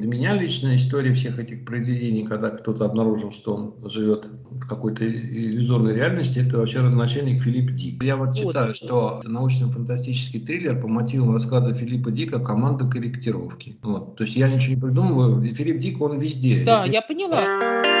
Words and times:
Для 0.00 0.08
меня 0.08 0.34
личная 0.34 0.76
история 0.76 1.12
всех 1.12 1.38
этих 1.38 1.66
произведений, 1.66 2.24
когда 2.24 2.48
кто-то 2.48 2.86
обнаружил, 2.86 3.30
что 3.30 3.54
он 3.54 3.90
живет 3.90 4.30
в 4.50 4.66
какой-то 4.66 5.06
иллюзорной 5.06 5.94
реальности, 5.94 6.38
это 6.38 6.56
вообще 6.56 6.78
родоначальник 6.78 7.42
Филипп 7.42 7.74
Дик. 7.74 8.02
Я 8.02 8.16
вот 8.16 8.34
читаю, 8.34 8.74
что 8.74 9.20
научно-фантастический 9.24 10.40
триллер 10.40 10.80
по 10.80 10.88
мотивам 10.88 11.34
рассказа 11.34 11.74
Филиппа 11.74 12.10
Дика 12.10 12.40
«Команда 12.40 12.88
корректировки». 12.88 13.76
Вот. 13.82 14.16
То 14.16 14.24
есть 14.24 14.36
я 14.36 14.48
ничего 14.48 14.74
не 14.74 14.80
придумываю. 14.80 15.54
Филипп 15.54 15.78
Дик, 15.80 16.00
он 16.00 16.18
везде. 16.18 16.64
Да, 16.64 16.80
это... 16.80 16.90
я 16.90 17.02
поняла. 17.02 17.99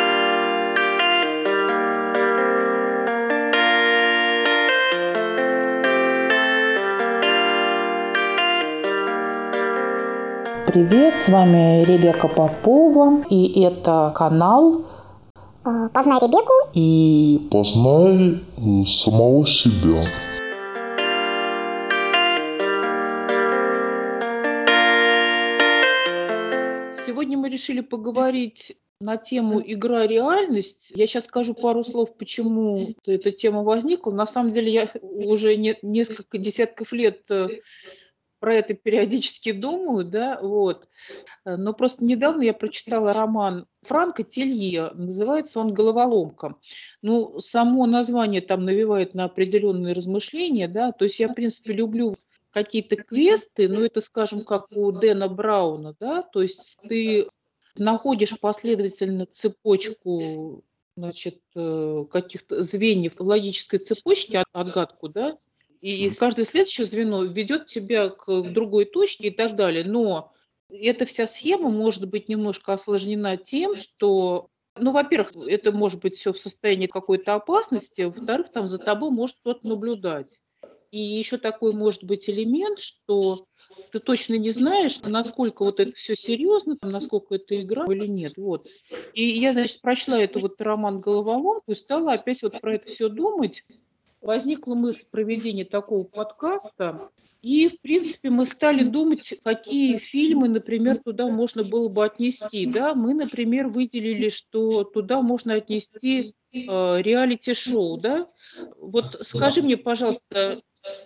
Привет, 10.72 11.18
с 11.18 11.28
вами 11.28 11.84
Ребека 11.84 12.28
Попова, 12.28 13.24
и 13.28 13.60
это 13.60 14.12
канал 14.14 14.84
а, 15.64 15.88
Познай 15.88 16.20
Ребеку 16.20 16.52
и 16.74 17.48
Познай 17.50 18.44
самого 19.02 19.48
себя. 19.48 20.06
Сегодня 27.04 27.36
мы 27.36 27.48
решили 27.48 27.80
поговорить 27.80 28.76
на 29.00 29.16
тему 29.16 29.60
игра 29.64 30.06
реальность. 30.06 30.92
Я 30.94 31.08
сейчас 31.08 31.24
скажу 31.24 31.54
пару 31.54 31.82
слов, 31.82 32.16
почему 32.16 32.94
эта 33.06 33.32
тема 33.32 33.64
возникла. 33.64 34.12
На 34.12 34.26
самом 34.26 34.52
деле 34.52 34.70
я 34.72 34.88
уже 35.02 35.56
не, 35.56 35.76
несколько 35.82 36.38
десятков 36.38 36.92
лет 36.92 37.28
э, 37.30 37.48
про 38.40 38.56
это 38.56 38.74
периодически 38.74 39.52
думаю, 39.52 40.04
да, 40.04 40.40
вот. 40.42 40.88
Но 41.44 41.72
просто 41.74 42.04
недавно 42.04 42.42
я 42.42 42.54
прочитала 42.54 43.12
роман 43.12 43.66
Франка 43.82 44.22
Телье, 44.24 44.90
называется 44.94 45.60
он 45.60 45.72
«Головоломка». 45.72 46.56
Ну, 47.02 47.38
само 47.38 47.86
название 47.86 48.40
там 48.40 48.64
навевает 48.64 49.14
на 49.14 49.24
определенные 49.24 49.94
размышления, 49.94 50.66
да, 50.66 50.92
то 50.92 51.04
есть 51.04 51.20
я, 51.20 51.28
в 51.28 51.34
принципе, 51.34 51.74
люблю 51.74 52.16
какие-то 52.50 52.96
квесты, 52.96 53.68
но 53.68 53.80
это, 53.80 54.00
скажем, 54.00 54.44
как 54.44 54.66
у 54.72 54.90
Дэна 54.90 55.28
Брауна, 55.28 55.94
да, 56.00 56.22
то 56.22 56.42
есть 56.42 56.78
ты 56.88 57.28
находишь 57.76 58.38
последовательно 58.40 59.26
цепочку 59.26 60.64
значит, 60.96 61.40
э, 61.54 62.04
каких-то 62.10 62.62
звеньев 62.62 63.14
логической 63.18 63.78
цепочки, 63.78 64.42
отгадку, 64.52 65.08
да, 65.08 65.38
и, 65.80 66.06
и 66.06 66.10
каждое 66.10 66.44
следующее 66.44 66.84
звено 66.84 67.24
ведет 67.24 67.66
тебя 67.66 68.08
к 68.08 68.42
другой 68.50 68.84
точке 68.84 69.28
и 69.28 69.30
так 69.30 69.56
далее. 69.56 69.84
Но 69.84 70.32
эта 70.68 71.04
вся 71.06 71.26
схема 71.26 71.70
может 71.70 72.08
быть 72.08 72.28
немножко 72.28 72.72
осложнена 72.72 73.36
тем, 73.36 73.76
что 73.76 74.48
ну, 74.78 74.92
во-первых, 74.92 75.32
это 75.48 75.72
может 75.72 76.00
быть 76.00 76.14
все 76.14 76.32
в 76.32 76.38
состоянии 76.38 76.86
какой-то 76.86 77.34
опасности, 77.34 78.02
во-вторых, 78.02 78.50
там 78.52 78.68
за 78.68 78.78
тобой 78.78 79.10
может 79.10 79.36
кто-то 79.40 79.66
наблюдать. 79.66 80.40
И 80.90 80.98
еще 80.98 81.38
такой 81.38 81.72
может 81.72 82.04
быть 82.04 82.28
элемент, 82.28 82.80
что 82.80 83.44
ты 83.92 84.00
точно 84.00 84.34
не 84.34 84.50
знаешь, 84.50 85.00
насколько 85.02 85.64
вот 85.64 85.80
это 85.80 85.92
все 85.92 86.14
серьезно, 86.14 86.76
насколько 86.82 87.36
это 87.36 87.60
игра 87.60 87.84
или 87.86 88.06
нет. 88.06 88.36
Вот. 88.36 88.66
И 89.14 89.24
я, 89.38 89.52
значит, 89.52 89.80
прочла 89.82 90.20
эту 90.20 90.40
вот 90.40 90.60
роман 90.60 91.00
«Головоломку» 91.00 91.72
и 91.72 91.76
стала 91.76 92.12
опять 92.12 92.42
вот 92.42 92.60
про 92.60 92.74
это 92.74 92.88
все 92.88 93.08
думать 93.08 93.64
возникла 94.20 94.74
мысль 94.74 95.04
проведения 95.10 95.64
такого 95.64 96.04
подкаста, 96.04 97.10
и, 97.42 97.68
в 97.68 97.80
принципе, 97.80 98.28
мы 98.28 98.44
стали 98.44 98.84
думать, 98.84 99.34
какие 99.42 99.96
фильмы, 99.96 100.48
например, 100.48 100.98
туда 100.98 101.28
можно 101.28 101.64
было 101.64 101.88
бы 101.88 102.04
отнести. 102.04 102.66
Да? 102.66 102.94
Мы, 102.94 103.14
например, 103.14 103.68
выделили, 103.68 104.28
что 104.28 104.84
туда 104.84 105.22
можно 105.22 105.54
отнести 105.54 106.34
э, 106.52 106.56
реалити-шоу. 106.56 107.98
Да? 107.98 108.28
Вот 108.82 109.16
скажи 109.22 109.62
мне, 109.62 109.78
пожалуйста, 109.78 110.60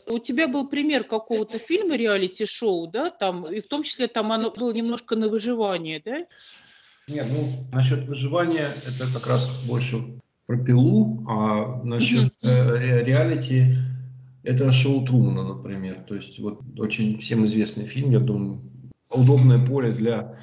у 0.07 0.19
тебя 0.19 0.49
был 0.49 0.69
пример 0.69 1.05
какого-то 1.05 1.59
фильма 1.59 1.97
реалити-шоу, 1.97 2.89
да, 2.89 3.11
там, 3.11 3.51
и 3.51 3.61
в 3.61 3.67
том 3.67 3.83
числе 3.83 4.07
там 4.07 4.33
оно 4.33 4.51
было 4.51 4.73
немножко 4.73 5.17
на 5.17 5.29
выживание, 5.29 6.01
да? 6.05 6.27
Нет, 7.09 7.27
ну, 7.31 7.49
насчет 7.73 8.07
выживания 8.07 8.71
это 8.87 9.13
как 9.13 9.27
раз 9.27 9.51
больше 9.67 9.97
про 10.47 10.59
пилу, 10.59 11.25
а 11.29 11.83
насчет 11.85 12.33
э, 12.43 13.03
реалити 13.05 13.77
это 14.45 14.73
шоу 14.73 15.05
Трумана, 15.05 15.43
например. 15.43 16.05
То 16.07 16.15
есть 16.15 16.39
вот 16.39 16.61
очень 16.79 17.19
всем 17.19 17.47
известный 17.47 17.87
фильм, 17.87 18.11
я 18.11 18.21
думаю, 18.21 18.61
удобное 19.11 19.65
поле 19.65 19.93
для 19.93 20.39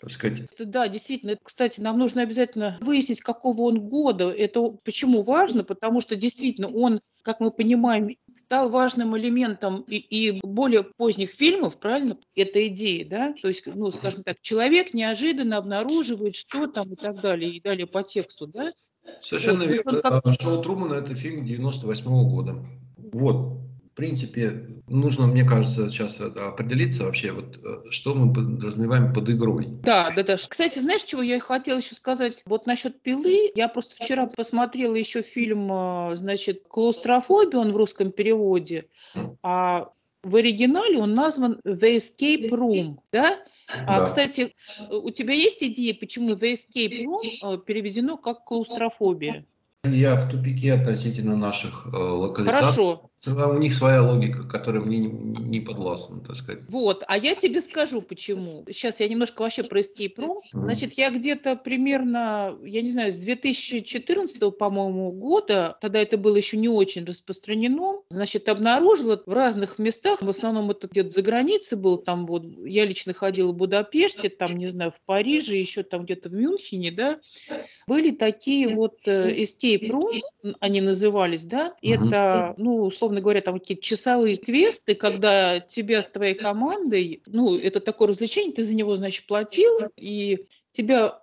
так 0.00 0.10
сказать. 0.10 0.42
Да, 0.58 0.88
действительно. 0.88 1.38
Кстати, 1.40 1.80
нам 1.80 1.96
нужно 1.96 2.22
обязательно 2.22 2.76
выяснить, 2.80 3.20
какого 3.20 3.62
он 3.62 3.88
года. 3.88 4.32
Это 4.32 4.60
почему 4.82 5.22
важно? 5.22 5.62
Потому 5.62 6.00
что 6.00 6.16
действительно 6.16 6.66
он, 6.68 7.00
как 7.22 7.38
мы 7.38 7.52
понимаем, 7.52 8.16
стал 8.34 8.68
важным 8.68 9.16
элементом 9.16 9.82
и, 9.82 9.98
и 9.98 10.40
более 10.42 10.82
поздних 10.82 11.30
фильмов, 11.30 11.78
правильно? 11.78 12.18
Это 12.34 12.66
идея, 12.66 13.08
да? 13.08 13.34
То 13.40 13.46
есть, 13.46 13.64
ну, 13.72 13.92
скажем 13.92 14.24
так, 14.24 14.40
человек 14.42 14.92
неожиданно 14.92 15.56
обнаруживает 15.56 16.34
что 16.34 16.66
там 16.66 16.86
и 16.92 16.96
так 16.96 17.20
далее, 17.20 17.52
и 17.52 17.60
далее 17.60 17.86
по 17.86 18.02
тексту, 18.02 18.48
да? 18.48 18.72
Совершенно 19.22 19.64
вот, 19.64 19.72
верно. 19.72 20.00
Как... 20.00 20.40
Шоу 20.40 20.62
Трумана– 20.62 20.94
это 20.96 21.14
фильм 21.14 21.44
98 21.44 22.06
-го 22.06 22.24
года. 22.24 22.56
Вот, 23.12 23.58
в 23.92 23.94
принципе, 23.94 24.66
нужно, 24.88 25.26
мне 25.26 25.44
кажется, 25.44 25.90
сейчас 25.90 26.18
определиться 26.18 27.04
вообще, 27.04 27.32
вот, 27.32 27.58
э, 27.62 27.90
что 27.90 28.14
мы 28.14 28.32
подразумеваем 28.32 29.12
под 29.12 29.28
игрой. 29.28 29.66
Да, 29.82 30.10
да, 30.16 30.22
да. 30.22 30.36
Кстати, 30.36 30.78
знаешь, 30.78 31.02
чего 31.02 31.20
я 31.20 31.38
хотела 31.40 31.78
еще 31.78 31.94
сказать? 31.94 32.42
Вот 32.46 32.66
насчет 32.66 33.02
пилы. 33.02 33.52
Я 33.54 33.68
просто 33.68 34.02
вчера 34.02 34.26
посмотрела 34.26 34.94
еще 34.94 35.22
фильм, 35.22 35.70
э, 35.70 36.16
значит, 36.16 36.62
«Клаустрофобия», 36.68 37.60
он 37.60 37.72
в 37.72 37.76
русском 37.76 38.12
переводе, 38.12 38.86
а 39.42 39.90
в 40.22 40.36
оригинале 40.36 40.98
он 40.98 41.14
назван 41.14 41.60
«The 41.66 41.96
Escape 41.96 42.48
Room», 42.48 42.96
да? 43.12 43.38
А, 43.86 44.00
да. 44.00 44.06
кстати, 44.06 44.54
у 44.88 45.10
тебя 45.10 45.34
есть 45.34 45.62
идея, 45.62 45.94
почему 45.94 46.32
The 46.34 46.52
Escape 46.52 46.98
Room 46.98 47.54
э, 47.54 47.58
переведено 47.66 48.16
как 48.16 48.44
клаустрофобия? 48.44 49.44
Я 49.84 50.14
в 50.14 50.30
тупике 50.30 50.74
относительно 50.74 51.36
наших 51.36 51.88
э, 51.92 51.96
локализаций. 51.96 52.62
Хорошо. 52.62 53.10
У 53.26 53.58
них 53.58 53.74
своя 53.74 54.02
логика, 54.02 54.44
которая 54.44 54.80
мне 54.82 54.98
не 54.98 55.60
подвластна, 55.60 56.20
так 56.20 56.36
сказать. 56.36 56.62
Вот, 56.68 57.02
а 57.08 57.18
я 57.18 57.34
тебе 57.34 57.60
скажу, 57.60 58.00
почему. 58.00 58.64
Сейчас 58.68 59.00
я 59.00 59.08
немножко 59.08 59.42
вообще 59.42 59.64
про 59.64 59.80
Escape 59.80 60.14
Room. 60.16 60.40
Значит, 60.52 60.92
я 60.92 61.10
где-то 61.10 61.56
примерно, 61.56 62.56
я 62.62 62.82
не 62.82 62.90
знаю, 62.90 63.12
с 63.12 63.18
2014, 63.18 64.56
по-моему, 64.56 65.10
года, 65.10 65.76
тогда 65.80 66.00
это 66.00 66.16
было 66.16 66.36
еще 66.36 66.56
не 66.56 66.68
очень 66.68 67.04
распространено, 67.04 68.02
значит, 68.08 68.48
обнаружила 68.48 69.20
в 69.24 69.32
разных 69.32 69.80
местах, 69.80 70.22
в 70.22 70.28
основном 70.28 70.70
это 70.70 70.86
где-то 70.86 71.10
за 71.10 71.22
границей 71.22 71.78
был, 71.78 71.98
там 71.98 72.26
вот, 72.26 72.44
я 72.64 72.84
лично 72.86 73.14
ходила 73.14 73.52
в 73.52 73.56
Будапеште, 73.56 74.28
там, 74.28 74.56
не 74.56 74.68
знаю, 74.68 74.92
в 74.92 75.00
Париже, 75.06 75.56
еще 75.56 75.82
там 75.82 76.04
где-то 76.04 76.28
в 76.28 76.34
Мюнхене, 76.34 76.90
да, 76.92 77.20
были 77.86 78.10
такие 78.10 78.74
вот 78.74 78.98
э, 79.06 79.42
Escape 79.42 79.71
Room, 79.76 80.22
они 80.60 80.80
назывались, 80.80 81.44
да, 81.44 81.74
это, 81.82 82.54
ну, 82.56 82.82
условно 82.82 83.12
условно 83.12 83.20
говоря, 83.20 83.40
там 83.40 83.58
какие-то 83.58 83.82
часовые 83.82 84.36
квесты, 84.36 84.94
когда 84.94 85.60
тебя 85.60 86.02
с 86.02 86.08
твоей 86.08 86.34
командой, 86.34 87.22
ну, 87.26 87.58
это 87.58 87.80
такое 87.80 88.08
развлечение, 88.08 88.54
ты 88.54 88.62
за 88.62 88.74
него, 88.74 88.96
значит, 88.96 89.26
платил, 89.26 89.72
и 89.96 90.46
тебя 90.70 91.20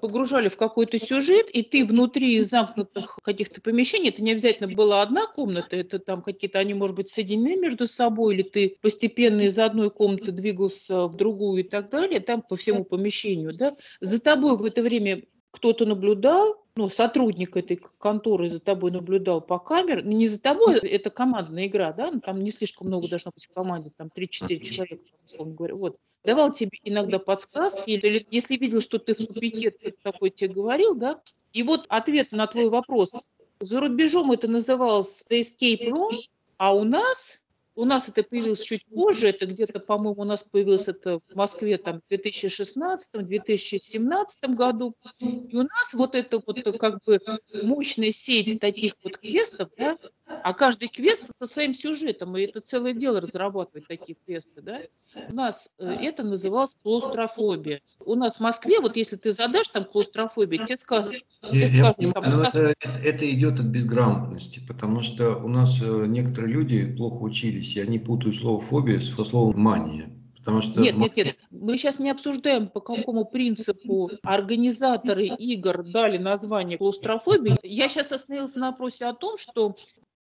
погружали 0.00 0.48
в 0.48 0.56
какой-то 0.56 0.98
сюжет, 0.98 1.50
и 1.50 1.62
ты 1.62 1.84
внутри 1.84 2.40
замкнутых 2.42 3.18
каких-то 3.22 3.60
помещений, 3.60 4.08
это 4.08 4.22
не 4.22 4.32
обязательно 4.32 4.74
была 4.74 5.02
одна 5.02 5.26
комната, 5.26 5.76
это 5.76 5.98
там 5.98 6.22
какие-то, 6.22 6.58
они, 6.58 6.72
может 6.72 6.96
быть, 6.96 7.08
соединены 7.08 7.56
между 7.56 7.86
собой, 7.86 8.34
или 8.34 8.42
ты 8.42 8.76
постепенно 8.80 9.42
из 9.42 9.58
одной 9.58 9.90
комнаты 9.90 10.32
двигался 10.32 11.06
в 11.06 11.14
другую 11.14 11.60
и 11.60 11.68
так 11.68 11.90
далее, 11.90 12.20
там 12.20 12.40
по 12.40 12.56
всему 12.56 12.84
помещению, 12.84 13.52
да, 13.52 13.76
за 14.00 14.18
тобой 14.20 14.56
в 14.56 14.64
это 14.64 14.80
время 14.80 15.22
кто-то 15.50 15.86
наблюдал, 15.86 16.62
ну, 16.76 16.88
сотрудник 16.88 17.56
этой 17.56 17.76
конторы 17.76 18.48
за 18.50 18.60
тобой 18.60 18.90
наблюдал 18.90 19.40
по 19.40 19.58
камере, 19.58 20.02
ну, 20.02 20.12
не 20.12 20.26
за 20.26 20.40
тобой, 20.40 20.78
это 20.78 21.10
командная 21.10 21.66
игра, 21.66 21.92
да, 21.92 22.10
ну, 22.10 22.20
там 22.20 22.42
не 22.42 22.50
слишком 22.50 22.86
много 22.86 23.08
должно 23.08 23.32
быть 23.34 23.46
в 23.46 23.52
команде, 23.52 23.90
там 23.96 24.10
3-4 24.14 24.60
человека, 24.60 25.02
условно 25.24 25.54
говоря, 25.54 25.74
вот, 25.74 25.96
давал 26.24 26.52
тебе 26.52 26.78
иногда 26.84 27.18
подсказки, 27.18 27.90
или 27.90 28.26
если 28.30 28.56
видел, 28.56 28.80
что 28.80 28.98
ты 28.98 29.14
в 29.14 29.18
тупике, 29.18 29.70
ты 29.70 29.94
такой 30.02 30.30
тебе 30.30 30.54
говорил, 30.54 30.94
да, 30.94 31.20
и 31.52 31.62
вот 31.62 31.86
ответ 31.88 32.32
на 32.32 32.46
твой 32.46 32.68
вопрос. 32.68 33.16
За 33.60 33.80
рубежом 33.80 34.30
это 34.30 34.46
называлось 34.46 35.24
Escape 35.28 35.88
Room, 35.88 36.18
а 36.58 36.74
у 36.74 36.84
нас 36.84 37.40
у 37.78 37.84
нас 37.84 38.08
это 38.08 38.24
появилось 38.24 38.60
чуть 38.60 38.84
позже, 38.86 39.28
это 39.28 39.46
где-то, 39.46 39.78
по-моему, 39.78 40.22
у 40.22 40.24
нас 40.24 40.42
появилось 40.42 40.88
это 40.88 41.20
в 41.20 41.36
Москве 41.36 41.78
там 41.78 42.00
в 42.00 42.12
2016-2017 42.12 44.24
году. 44.48 44.96
И 45.20 45.56
у 45.56 45.62
нас 45.62 45.94
вот 45.94 46.16
эта 46.16 46.42
вот 46.44 46.76
как 46.76 47.04
бы 47.04 47.20
мощная 47.62 48.10
сеть 48.10 48.58
таких 48.58 48.94
вот 49.04 49.18
квестов, 49.18 49.68
да, 49.78 49.96
А 50.42 50.52
каждый 50.52 50.88
квест 50.88 51.34
со 51.34 51.46
своим 51.46 51.74
сюжетом, 51.74 52.36
и 52.36 52.42
это 52.42 52.60
целое 52.60 52.92
дело 52.92 53.20
разрабатывать 53.20 53.88
такие 53.88 54.16
квесты, 54.24 54.60
да? 54.60 54.80
У 55.28 55.34
нас 55.34 55.70
э, 55.78 55.94
это 56.02 56.22
называлось 56.22 56.76
клаустрофобия. 56.82 57.80
У 58.04 58.14
нас 58.14 58.36
в 58.36 58.40
Москве, 58.40 58.80
вот 58.80 58.96
если 58.96 59.16
ты 59.16 59.32
задашь 59.32 59.68
там 59.68 59.84
клаустрофобию, 59.84 60.64
тебе 60.64 60.76
скажут, 60.76 61.24
я, 61.42 61.66
я 61.66 61.92
понимаю, 61.92 62.36
но 62.36 62.42
это, 62.44 62.74
это, 62.80 63.00
это 63.00 63.30
идет 63.30 63.58
от 63.58 63.66
безграмотности, 63.66 64.60
потому 64.66 65.02
что 65.02 65.36
у 65.36 65.48
нас 65.48 65.80
э, 65.80 66.06
некоторые 66.06 66.52
люди 66.52 66.94
плохо 66.94 67.22
учились, 67.22 67.74
и 67.76 67.80
они 67.80 67.98
путают 67.98 68.36
слово 68.36 68.60
фобия 68.60 69.00
со 69.00 69.24
словом 69.24 69.60
мания. 69.60 70.10
Потому 70.36 70.62
что 70.62 70.80
нет, 70.80 70.96
нет, 70.96 71.14
нет, 71.16 71.38
мы 71.50 71.76
сейчас 71.76 71.98
не 71.98 72.10
обсуждаем, 72.10 72.68
по 72.68 72.80
какому 72.80 73.26
принципу 73.26 74.10
организаторы 74.22 75.26
игр 75.26 75.82
дали 75.82 76.16
название 76.16 76.78
клаустрофобии. 76.78 77.58
Я 77.62 77.88
сейчас 77.88 78.12
остановилась 78.12 78.54
на 78.54 78.70
вопросе 78.70 79.06
о 79.06 79.12
том, 79.12 79.36
что 79.36 79.76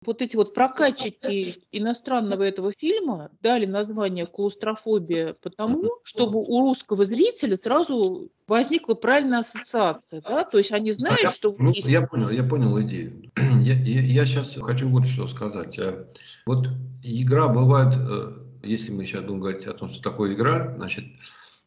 вот 0.06 0.22
эти 0.22 0.36
вот 0.36 0.54
прокатчики 0.54 1.54
иностранного 1.72 2.44
этого 2.44 2.72
фильма 2.72 3.30
дали 3.42 3.66
название 3.66 4.26
«Клаустрофобия» 4.26 5.36
потому, 5.42 5.92
чтобы 6.04 6.40
у 6.40 6.62
русского 6.62 7.06
зрителя 7.06 7.58
сразу 7.58 8.30
возникла 8.48 8.94
правильная 8.94 9.40
ассоциация, 9.40 10.22
да? 10.22 10.44
То 10.44 10.58
есть 10.58 10.72
они 10.72 10.92
знают, 10.92 11.34
что... 11.34 11.56
Ну, 11.58 11.72
есть... 11.72 11.88
Я 11.88 12.06
понял, 12.06 12.30
я 12.30 12.44
понял 12.44 12.80
идею. 12.82 13.32
Я, 13.64 13.76
я, 13.76 14.02
я 14.02 14.26
сейчас 14.26 14.56
хочу 14.56 14.90
вот 14.90 15.08
что 15.08 15.28
сказать. 15.28 15.80
А 15.80 16.06
вот 16.46 16.68
игра 17.02 17.48
бывает, 17.48 17.98
э, 17.98 18.32
если 18.64 18.92
мы 18.92 19.06
сейчас 19.06 19.24
будем 19.24 19.40
говорить 19.40 19.66
о 19.68 19.74
том, 19.74 19.88
что 19.88 20.02
такое 20.02 20.34
игра, 20.34 20.74
значит, 20.76 21.06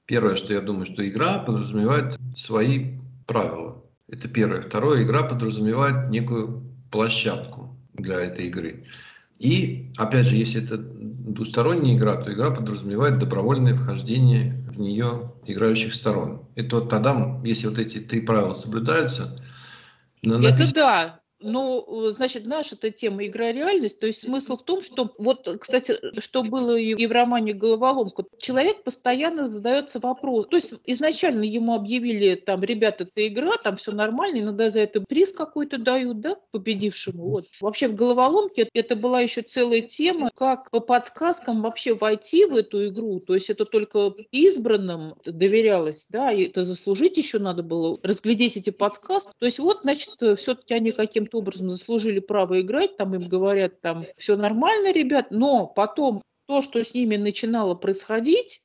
первое, 0.05 0.37
что 0.37 0.53
я 0.53 0.61
думаю, 0.61 0.85
что 0.85 1.07
игра 1.09 1.39
подразумевает 1.39 2.19
свои 2.37 2.99
правила. 3.27 3.83
Это 4.09 4.29
первое. 4.29 4.63
Второе, 4.63 5.03
игра 5.03 5.23
подразумевает 5.23 6.11
некую 6.11 6.63
площадку 6.91 7.76
для 7.97 8.21
этой 8.21 8.47
игры. 8.47 8.85
И, 9.39 9.93
опять 9.99 10.27
же, 10.27 10.37
если 10.37 10.65
это 10.65 10.79
двусторонняя 10.79 11.97
игра, 11.97 12.17
то 12.17 12.33
игра 12.33 12.51
подразумевает 12.51 13.19
добровольное 13.19 13.75
вхождение 13.75 14.55
в 14.69 14.81
нее 14.81 15.33
играющих 15.45 15.95
сторон. 15.95 16.47
Это 16.55 16.77
вот 16.77 16.89
тогда, 16.89 17.41
если 17.45 17.67
вот 17.69 17.79
эти 17.79 17.99
три 17.99 18.21
правила 18.21 18.55
соблюдаются... 18.55 19.43
Это 20.23 20.75
да, 20.75 21.21
ну, 21.47 22.11
значит, 22.11 22.47
наша 22.47 22.75
эта 22.75 22.91
тема 22.91 23.25
игра 23.27 23.53
реальность. 23.53 24.01
То 24.01 24.07
есть 24.07 24.21
смысл 24.21 24.57
в 24.57 24.65
том, 24.65 24.83
что 24.83 25.15
вот, 25.19 25.49
кстати, 25.61 25.97
что 26.21 26.43
было 26.43 26.77
и 26.77 27.07
в 27.07 27.13
романе 27.13 27.53
Головоломка, 27.53 28.25
человек 28.39 28.83
постоянно 28.85 29.49
задается 29.49 29.99
вопрос. 30.01 30.49
То 30.49 30.57
есть 30.57 30.75
изначально 30.85 31.45
ему 31.45 31.75
объявили 31.75 32.35
там, 32.35 32.63
ребята, 32.63 33.05
это 33.05 33.27
игра, 33.27 33.53
там 33.63 33.77
все 33.77 33.93
нормально, 33.93 34.41
иногда 34.41 34.71
за 34.71 34.81
это 34.81 35.01
приз 35.01 35.33
какой-то 35.33 35.79
дают, 35.79 36.21
да, 36.21 36.37
победившему. 36.51 37.23
Вот. 37.31 37.47
Вообще 37.61 37.89
в 37.89 37.95
Головоломке 37.95 38.69
это 38.75 38.97
была 38.97 39.21
еще 39.21 39.43
целая 39.43 39.81
тема, 39.81 40.31
как 40.35 40.71
по 40.71 40.81
подсказкам 40.81 41.63
вообще 41.63 41.95
войти 41.95 42.45
в 42.45 42.55
эту 42.55 42.89
игру. 42.89 43.21
То 43.21 43.35
есть 43.35 43.51
это 43.51 43.65
только 43.65 44.13
избранным 44.33 45.15
доверялось, 45.25 46.07
да, 46.11 46.33
и 46.33 46.45
это 46.45 46.65
заслужить 46.65 47.17
еще 47.17 47.39
надо 47.39 47.63
было, 47.63 47.99
разглядеть 48.03 48.57
эти 48.57 48.71
подсказки. 48.71 49.31
То 49.39 49.47
есть 49.47 49.59
вот, 49.59 49.81
значит, 49.83 50.15
все-таки 50.39 50.75
они 50.75 50.93
каким 50.93 51.27
образом 51.37 51.69
заслужили 51.69 52.21
право 52.21 52.61
играть, 52.61 52.97
там 52.97 53.15
им 53.15 53.29
говорят, 53.29 53.81
там 53.81 54.07
все 54.17 54.37
нормально, 54.37 54.93
ребят, 54.93 55.29
но 55.31 55.67
потом 55.67 56.23
то, 56.47 56.63
что 56.63 56.83
с 56.83 56.95
ними 56.95 57.17
начинало 57.17 57.75
происходить, 57.75 58.63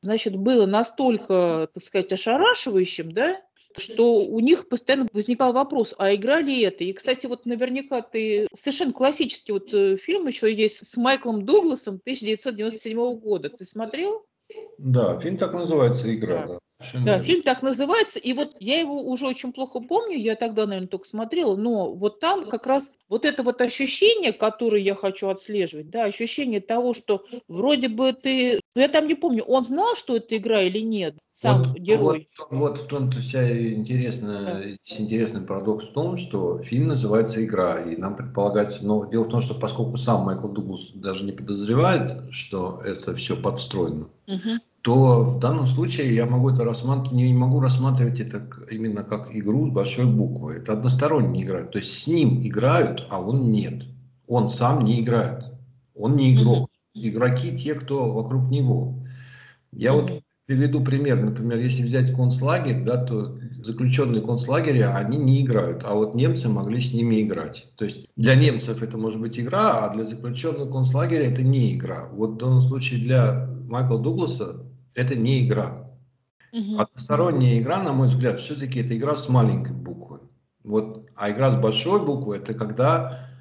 значит, 0.00 0.36
было 0.36 0.66
настолько, 0.66 1.68
так 1.72 1.82
сказать, 1.82 2.12
ошарашивающим, 2.12 3.12
да, 3.12 3.40
что 3.76 4.18
у 4.18 4.40
них 4.40 4.68
постоянно 4.68 5.06
возникал 5.12 5.52
вопрос, 5.52 5.94
а 5.98 6.14
игра 6.14 6.40
ли 6.40 6.60
это? 6.60 6.84
И, 6.84 6.92
кстати, 6.92 7.26
вот 7.26 7.46
наверняка 7.46 8.02
ты... 8.02 8.46
Совершенно 8.54 8.92
классический 8.92 9.52
вот 9.52 9.72
э, 9.72 9.96
фильм 9.96 10.26
еще 10.26 10.52
есть 10.52 10.86
с 10.86 10.96
Майклом 10.96 11.44
Дугласом 11.44 11.94
1997 11.94 13.18
года. 13.18 13.48
Ты 13.48 13.64
смотрел? 13.64 14.26
Да, 14.78 15.18
фильм 15.18 15.36
так 15.36 15.52
называется 15.52 16.12
«Игра», 16.14 16.46
да. 16.46 16.46
да. 16.46 16.58
Да, 17.04 17.20
фильм 17.20 17.42
так 17.42 17.62
называется, 17.62 18.18
и 18.18 18.32
вот 18.32 18.56
я 18.58 18.80
его 18.80 19.02
уже 19.02 19.26
очень 19.26 19.52
плохо 19.52 19.80
помню, 19.80 20.18
я 20.18 20.34
тогда, 20.34 20.66
наверное, 20.66 20.88
только 20.88 21.06
смотрела, 21.06 21.54
но 21.54 21.94
вот 21.94 22.18
там 22.18 22.48
как 22.48 22.66
раз 22.66 22.92
вот 23.08 23.24
это 23.24 23.42
вот 23.44 23.60
ощущение, 23.60 24.32
которое 24.32 24.82
я 24.82 24.94
хочу 24.94 25.28
отслеживать, 25.28 25.90
да, 25.90 26.04
ощущение 26.04 26.60
того, 26.60 26.94
что 26.94 27.24
вроде 27.46 27.88
бы 27.88 28.12
ты, 28.12 28.60
ну 28.74 28.82
я 28.82 28.88
там 28.88 29.06
не 29.06 29.14
помню, 29.14 29.42
он 29.44 29.64
знал, 29.64 29.94
что 29.94 30.16
это 30.16 30.36
игра 30.36 30.62
или 30.62 30.80
нет, 30.80 31.16
сам 31.28 31.64
вот, 31.64 31.78
герой. 31.78 32.28
Вот, 32.50 32.58
вот 32.58 32.78
в 32.78 32.86
том-то 32.86 33.18
вся 33.20 33.72
интересная, 33.72 34.44
да. 34.44 34.62
здесь 34.62 35.00
интересный 35.00 35.42
парадокс 35.42 35.86
в 35.86 35.92
том, 35.92 36.16
что 36.16 36.58
фильм 36.58 36.88
называется 36.88 37.44
«Игра», 37.44 37.80
и 37.80 37.96
нам 37.96 38.16
предполагается, 38.16 38.84
но 38.84 39.06
дело 39.06 39.24
в 39.24 39.28
том, 39.28 39.40
что 39.40 39.54
поскольку 39.54 39.96
сам 39.96 40.22
Майкл 40.22 40.48
Дуглас 40.48 40.92
даже 40.94 41.24
не 41.24 41.32
подозревает, 41.32 42.32
что 42.32 42.80
это 42.84 43.14
все 43.14 43.36
подстроено, 43.36 44.08
угу 44.26 44.50
то 44.82 45.22
в 45.22 45.38
данном 45.38 45.66
случае 45.66 46.14
я 46.14 46.26
могу 46.26 46.50
это 46.50 46.64
рассматривать, 46.64 47.12
не 47.12 47.32
могу 47.32 47.60
рассматривать 47.60 48.18
это 48.18 48.44
именно 48.68 49.04
как 49.04 49.28
игру 49.32 49.68
с 49.68 49.70
большой 49.70 50.06
буквы. 50.06 50.56
Это 50.56 50.72
односторонняя 50.72 51.44
игра. 51.44 51.62
То 51.62 51.78
есть 51.78 52.02
с 52.02 52.06
ним 52.08 52.44
играют, 52.44 53.06
а 53.08 53.20
он 53.20 53.52
нет. 53.52 53.84
Он 54.26 54.50
сам 54.50 54.84
не 54.84 55.00
играет. 55.00 55.44
Он 55.94 56.16
не 56.16 56.34
игрок. 56.34 56.68
Игроки 56.94 57.56
те, 57.58 57.74
кто 57.74 58.12
вокруг 58.12 58.50
него. 58.50 59.06
Я 59.72 59.92
вот 59.92 60.22
приведу 60.46 60.82
пример. 60.82 61.22
Например, 61.22 61.58
если 61.58 61.82
взять 61.82 62.14
концлагерь, 62.14 62.82
да, 62.84 63.02
то 63.02 63.38
заключенные 63.62 64.22
концлагеря, 64.22 64.96
они 64.96 65.16
не 65.16 65.42
играют, 65.42 65.82
а 65.84 65.94
вот 65.94 66.14
немцы 66.14 66.48
могли 66.48 66.80
с 66.80 66.92
ними 66.92 67.22
играть. 67.22 67.68
То 67.76 67.84
есть 67.84 68.08
для 68.16 68.34
немцев 68.34 68.82
это 68.82 68.98
может 68.98 69.20
быть 69.20 69.38
игра, 69.38 69.84
а 69.84 69.94
для 69.94 70.04
заключенных 70.04 70.70
концлагеря 70.70 71.24
это 71.24 71.42
не 71.42 71.74
игра. 71.74 72.08
Вот 72.12 72.32
в 72.32 72.36
данном 72.38 72.62
случае 72.62 73.00
для 73.00 73.48
Майкла 73.68 73.98
Дугласа 73.98 74.66
это 74.94 75.16
не 75.16 75.46
игра. 75.46 75.90
Угу. 76.52 76.78
Односторонняя 76.78 77.58
игра, 77.58 77.82
на 77.82 77.92
мой 77.92 78.08
взгляд, 78.08 78.38
все-таки 78.40 78.80
это 78.80 78.96
игра 78.96 79.16
с 79.16 79.28
маленькой 79.28 79.72
буквы. 79.72 80.20
Вот, 80.64 81.06
а 81.16 81.30
игра 81.30 81.50
с 81.50 81.56
большой 81.56 82.04
буквы 82.04 82.36
это 82.36 82.52
когда 82.54 83.31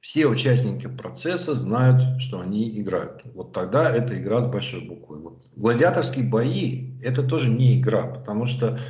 все 0.00 0.26
участники 0.26 0.86
процесса 0.86 1.54
знают, 1.54 2.20
что 2.20 2.40
они 2.40 2.80
играют. 2.80 3.22
Вот 3.34 3.52
тогда 3.52 3.94
это 3.94 4.18
игра 4.20 4.42
с 4.42 4.46
большой 4.46 4.80
буквы. 4.80 5.18
Вот. 5.18 5.46
Гладиаторские 5.56 6.24
бои 6.24 6.98
это 7.02 7.22
тоже 7.22 7.50
не 7.50 7.78
игра, 7.78 8.06
потому 8.06 8.46
что 8.46 8.80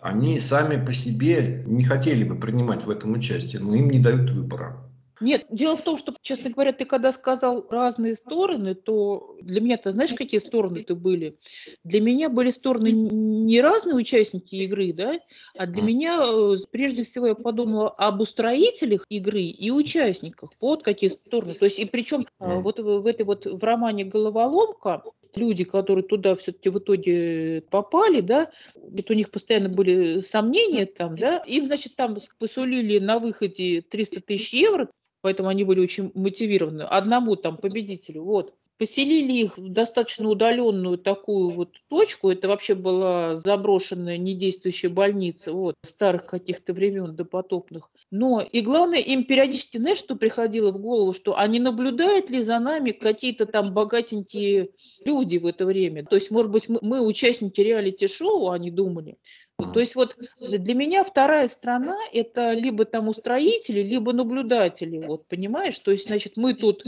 они 0.00 0.40
сами 0.40 0.82
по 0.84 0.94
себе 0.94 1.62
не 1.66 1.84
хотели 1.84 2.24
бы 2.24 2.38
принимать 2.38 2.84
в 2.84 2.90
этом 2.90 3.12
участие, 3.12 3.60
но 3.60 3.74
им 3.74 3.90
не 3.90 3.98
дают 3.98 4.30
выбора. 4.30 4.82
Нет, 5.20 5.46
дело 5.50 5.76
в 5.76 5.82
том, 5.82 5.96
что, 5.96 6.14
честно 6.20 6.50
говоря, 6.50 6.72
ты 6.72 6.84
когда 6.84 7.10
сказал 7.10 7.66
разные 7.70 8.14
стороны, 8.14 8.74
то 8.74 9.36
для 9.40 9.60
меня, 9.60 9.78
ты 9.78 9.90
знаешь, 9.90 10.12
какие 10.12 10.40
стороны 10.40 10.82
ты 10.82 10.94
были? 10.94 11.38
Для 11.84 12.00
меня 12.00 12.28
были 12.28 12.50
стороны 12.50 12.90
не 12.90 13.60
разные 13.62 13.94
участники 13.94 14.56
игры, 14.56 14.92
да, 14.92 15.18
а 15.56 15.66
для 15.66 15.82
меня, 15.82 16.22
э, 16.22 16.56
прежде 16.70 17.02
всего, 17.02 17.28
я 17.28 17.34
подумала 17.34 17.88
об 17.88 18.20
устроителях 18.20 19.06
игры 19.08 19.42
и 19.42 19.70
участниках. 19.70 20.52
Вот 20.60 20.82
какие 20.82 21.08
стороны. 21.08 21.54
То 21.54 21.64
есть, 21.64 21.78
и 21.78 21.86
причем 21.86 22.26
э, 22.40 22.60
вот 22.60 22.78
в, 22.78 23.00
в 23.00 23.06
этой 23.06 23.24
вот, 23.24 23.46
в 23.46 23.64
романе 23.64 24.04
«Головоломка» 24.04 25.02
люди, 25.36 25.64
которые 25.64 26.04
туда 26.04 26.34
все-таки 26.36 26.68
в 26.68 26.78
итоге 26.78 27.62
попали, 27.70 28.20
да, 28.20 28.50
ведь 28.74 29.10
у 29.10 29.14
них 29.14 29.30
постоянно 29.30 29.68
были 29.68 30.20
сомнения 30.20 30.86
там, 30.86 31.16
да, 31.18 31.38
им, 31.38 31.64
значит, 31.64 31.96
там 31.96 32.16
посулили 32.38 32.98
на 32.98 33.18
выходе 33.18 33.82
300 33.82 34.20
тысяч 34.22 34.52
евро, 34.52 34.88
поэтому 35.26 35.48
они 35.48 35.64
были 35.64 35.80
очень 35.80 36.12
мотивированы. 36.14 36.82
Одному 36.82 37.34
там 37.34 37.56
победителю, 37.56 38.22
вот. 38.22 38.54
Поселили 38.78 39.32
их 39.32 39.58
в 39.58 39.72
достаточно 39.72 40.28
удаленную 40.28 40.98
такую 40.98 41.50
вот 41.50 41.70
точку. 41.88 42.30
Это 42.30 42.46
вообще 42.46 42.76
была 42.76 43.34
заброшенная 43.34 44.18
недействующая 44.18 44.90
больница 44.90 45.52
вот, 45.52 45.74
старых 45.82 46.26
каких-то 46.26 46.74
времен 46.74 47.16
допотопных. 47.16 47.90
Но 48.12 48.40
и 48.40 48.60
главное, 48.60 49.00
им 49.00 49.24
периодически, 49.24 49.78
знаешь, 49.78 49.98
что 49.98 50.14
приходило 50.14 50.70
в 50.70 50.78
голову, 50.78 51.12
что 51.12 51.36
они 51.36 51.58
наблюдают 51.58 52.30
ли 52.30 52.40
за 52.40 52.60
нами 52.60 52.92
какие-то 52.92 53.46
там 53.46 53.74
богатенькие 53.74 54.68
люди 55.04 55.38
в 55.38 55.46
это 55.46 55.66
время. 55.66 56.04
То 56.04 56.14
есть, 56.14 56.30
может 56.30 56.52
быть, 56.52 56.68
мы, 56.68 56.78
мы 56.82 57.04
участники 57.04 57.60
реалити-шоу, 57.60 58.50
они 58.50 58.70
думали, 58.70 59.16
то 59.58 59.80
есть 59.80 59.96
вот 59.96 60.16
для 60.38 60.74
меня 60.74 61.02
вторая 61.02 61.48
страна– 61.48 61.96
это 62.12 62.52
либо 62.52 62.84
там 62.84 63.08
устроители, 63.08 63.80
либо 63.80 64.12
наблюдатели, 64.12 64.98
вот, 64.98 65.26
понимаешь? 65.28 65.78
То 65.78 65.90
есть, 65.90 66.08
значит, 66.08 66.36
мы 66.36 66.52
тут, 66.54 66.84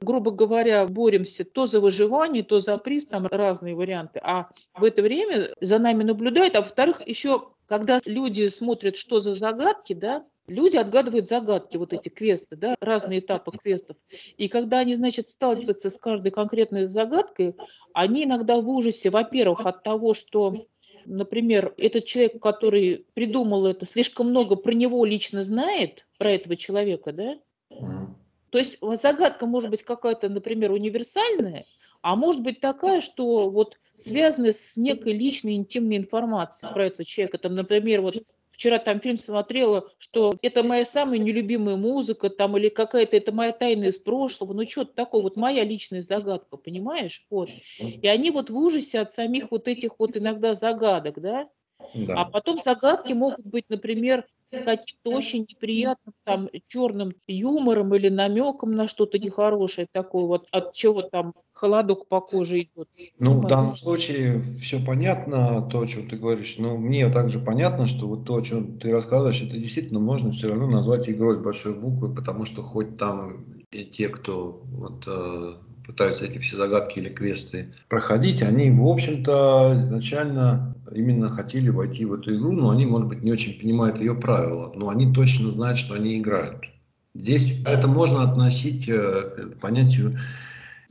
грубо 0.00 0.32
говоря, 0.32 0.86
боремся 0.86 1.44
то 1.44 1.66
за 1.66 1.80
выживание, 1.80 2.42
то 2.42 2.58
за 2.58 2.76
приз, 2.78 3.06
там 3.06 3.26
разные 3.26 3.76
варианты, 3.76 4.20
а 4.22 4.48
в 4.74 4.82
это 4.82 5.02
время 5.02 5.54
за 5.60 5.78
нами 5.78 6.02
наблюдают, 6.02 6.56
а 6.56 6.60
во-вторых, 6.60 7.06
еще 7.06 7.52
когда 7.66 8.00
люди 8.04 8.48
смотрят, 8.48 8.96
что 8.96 9.20
за 9.20 9.34
загадки, 9.34 9.92
да, 9.92 10.24
люди 10.46 10.76
отгадывают 10.76 11.28
загадки, 11.28 11.76
вот 11.76 11.92
эти 11.92 12.08
квесты, 12.08 12.56
да, 12.56 12.76
разные 12.80 13.20
этапы 13.20 13.52
квестов. 13.52 13.96
И 14.38 14.48
когда 14.48 14.78
они, 14.78 14.94
значит, 14.94 15.28
сталкиваются 15.30 15.90
с 15.90 15.98
каждой 15.98 16.32
конкретной 16.32 16.86
загадкой, 16.86 17.54
они 17.92 18.24
иногда 18.24 18.56
в 18.56 18.68
ужасе, 18.68 19.10
во-первых, 19.10 19.66
от 19.66 19.82
того, 19.82 20.14
что 20.14 20.54
например, 21.08 21.74
этот 21.76 22.04
человек, 22.04 22.40
который 22.40 23.06
придумал 23.14 23.66
это, 23.66 23.86
слишком 23.86 24.30
много 24.30 24.56
про 24.56 24.72
него 24.72 25.04
лично 25.04 25.42
знает, 25.42 26.06
про 26.18 26.32
этого 26.32 26.56
человека, 26.56 27.12
да? 27.12 27.38
То 28.50 28.58
есть 28.58 28.78
загадка 28.80 29.46
может 29.46 29.70
быть 29.70 29.82
какая-то, 29.82 30.28
например, 30.28 30.72
универсальная, 30.72 31.66
а 32.00 32.16
может 32.16 32.42
быть 32.42 32.60
такая, 32.60 33.00
что 33.00 33.50
вот 33.50 33.78
связанная 33.96 34.52
с 34.52 34.76
некой 34.76 35.12
личной 35.12 35.54
интимной 35.54 35.96
информацией 35.96 36.72
про 36.72 36.86
этого 36.86 37.04
человека. 37.04 37.38
Там, 37.38 37.54
например, 37.56 38.00
вот 38.00 38.14
вчера 38.58 38.78
там 38.78 39.00
фильм 39.00 39.16
смотрела, 39.16 39.88
что 39.98 40.34
это 40.42 40.64
моя 40.64 40.84
самая 40.84 41.18
нелюбимая 41.18 41.76
музыка, 41.76 42.28
там, 42.28 42.58
или 42.58 42.68
какая-то, 42.68 43.16
это 43.16 43.32
моя 43.32 43.52
тайна 43.52 43.84
из 43.84 43.98
прошлого, 43.98 44.52
ну 44.52 44.68
что-то 44.68 44.94
такое, 44.94 45.22
вот 45.22 45.36
моя 45.36 45.62
личная 45.62 46.02
загадка, 46.02 46.56
понимаешь? 46.56 47.24
Вот. 47.30 47.48
И 47.78 48.06
они 48.08 48.32
вот 48.32 48.50
в 48.50 48.58
ужасе 48.58 48.98
от 48.98 49.12
самих 49.12 49.52
вот 49.52 49.68
этих 49.68 50.00
вот 50.00 50.16
иногда 50.16 50.54
загадок, 50.54 51.20
да? 51.20 51.48
Да. 51.94 52.14
А 52.16 52.24
потом 52.24 52.58
загадки 52.58 53.12
могут 53.12 53.46
быть, 53.46 53.66
например, 53.68 54.26
с 54.50 54.60
каким-то 54.60 55.10
очень 55.10 55.40
неприятным 55.40 56.14
там 56.24 56.48
черным 56.66 57.12
юмором 57.26 57.94
или 57.94 58.08
намеком 58.08 58.72
на 58.72 58.88
что-то 58.88 59.18
нехорошее 59.18 59.86
такое, 59.92 60.26
вот 60.26 60.46
от 60.50 60.72
чего 60.72 61.02
там 61.02 61.34
холодок 61.52 62.08
по 62.08 62.20
коже 62.20 62.62
идет. 62.62 62.88
Ну, 63.18 63.40
в 63.40 63.46
данном 63.46 63.76
случае 63.76 64.40
все 64.60 64.84
понятно, 64.84 65.68
то, 65.70 65.80
о 65.80 65.86
чем 65.86 66.08
ты 66.08 66.16
говоришь. 66.16 66.56
Но 66.58 66.78
мне 66.78 67.10
также 67.10 67.40
понятно, 67.40 67.86
что 67.86 68.06
вот 68.06 68.24
то, 68.24 68.36
о 68.36 68.42
чем 68.42 68.78
ты 68.78 68.90
рассказываешь, 68.90 69.42
это 69.42 69.56
действительно 69.56 70.00
можно 70.00 70.30
все 70.30 70.48
равно 70.48 70.66
назвать 70.66 71.08
игрой 71.08 71.42
большой 71.42 71.74
буквы, 71.74 72.14
потому 72.14 72.44
что 72.44 72.62
хоть 72.62 72.96
там 72.96 73.40
и 73.70 73.84
те, 73.84 74.08
кто 74.08 74.62
вот, 74.64 75.04
э, 75.06 75.54
пытаются 75.88 76.26
эти 76.26 76.36
все 76.38 76.58
загадки 76.58 76.98
или 76.98 77.08
квесты 77.08 77.72
проходить, 77.88 78.42
они, 78.42 78.70
в 78.70 78.86
общем-то, 78.86 79.80
изначально 79.80 80.76
именно 80.94 81.30
хотели 81.30 81.70
войти 81.70 82.04
в 82.04 82.12
эту 82.12 82.36
игру, 82.36 82.52
но 82.52 82.68
они, 82.68 82.84
может 82.84 83.08
быть, 83.08 83.22
не 83.22 83.32
очень 83.32 83.58
понимают 83.58 83.98
ее 83.98 84.14
правила, 84.14 84.70
но 84.76 84.90
они 84.90 85.12
точно 85.14 85.50
знают, 85.50 85.78
что 85.78 85.94
они 85.94 86.18
играют. 86.18 86.66
Здесь 87.14 87.62
это 87.64 87.88
можно 87.88 88.22
относить 88.22 88.86
э, 88.86 89.54
к 89.54 89.60
понятию 89.60 90.18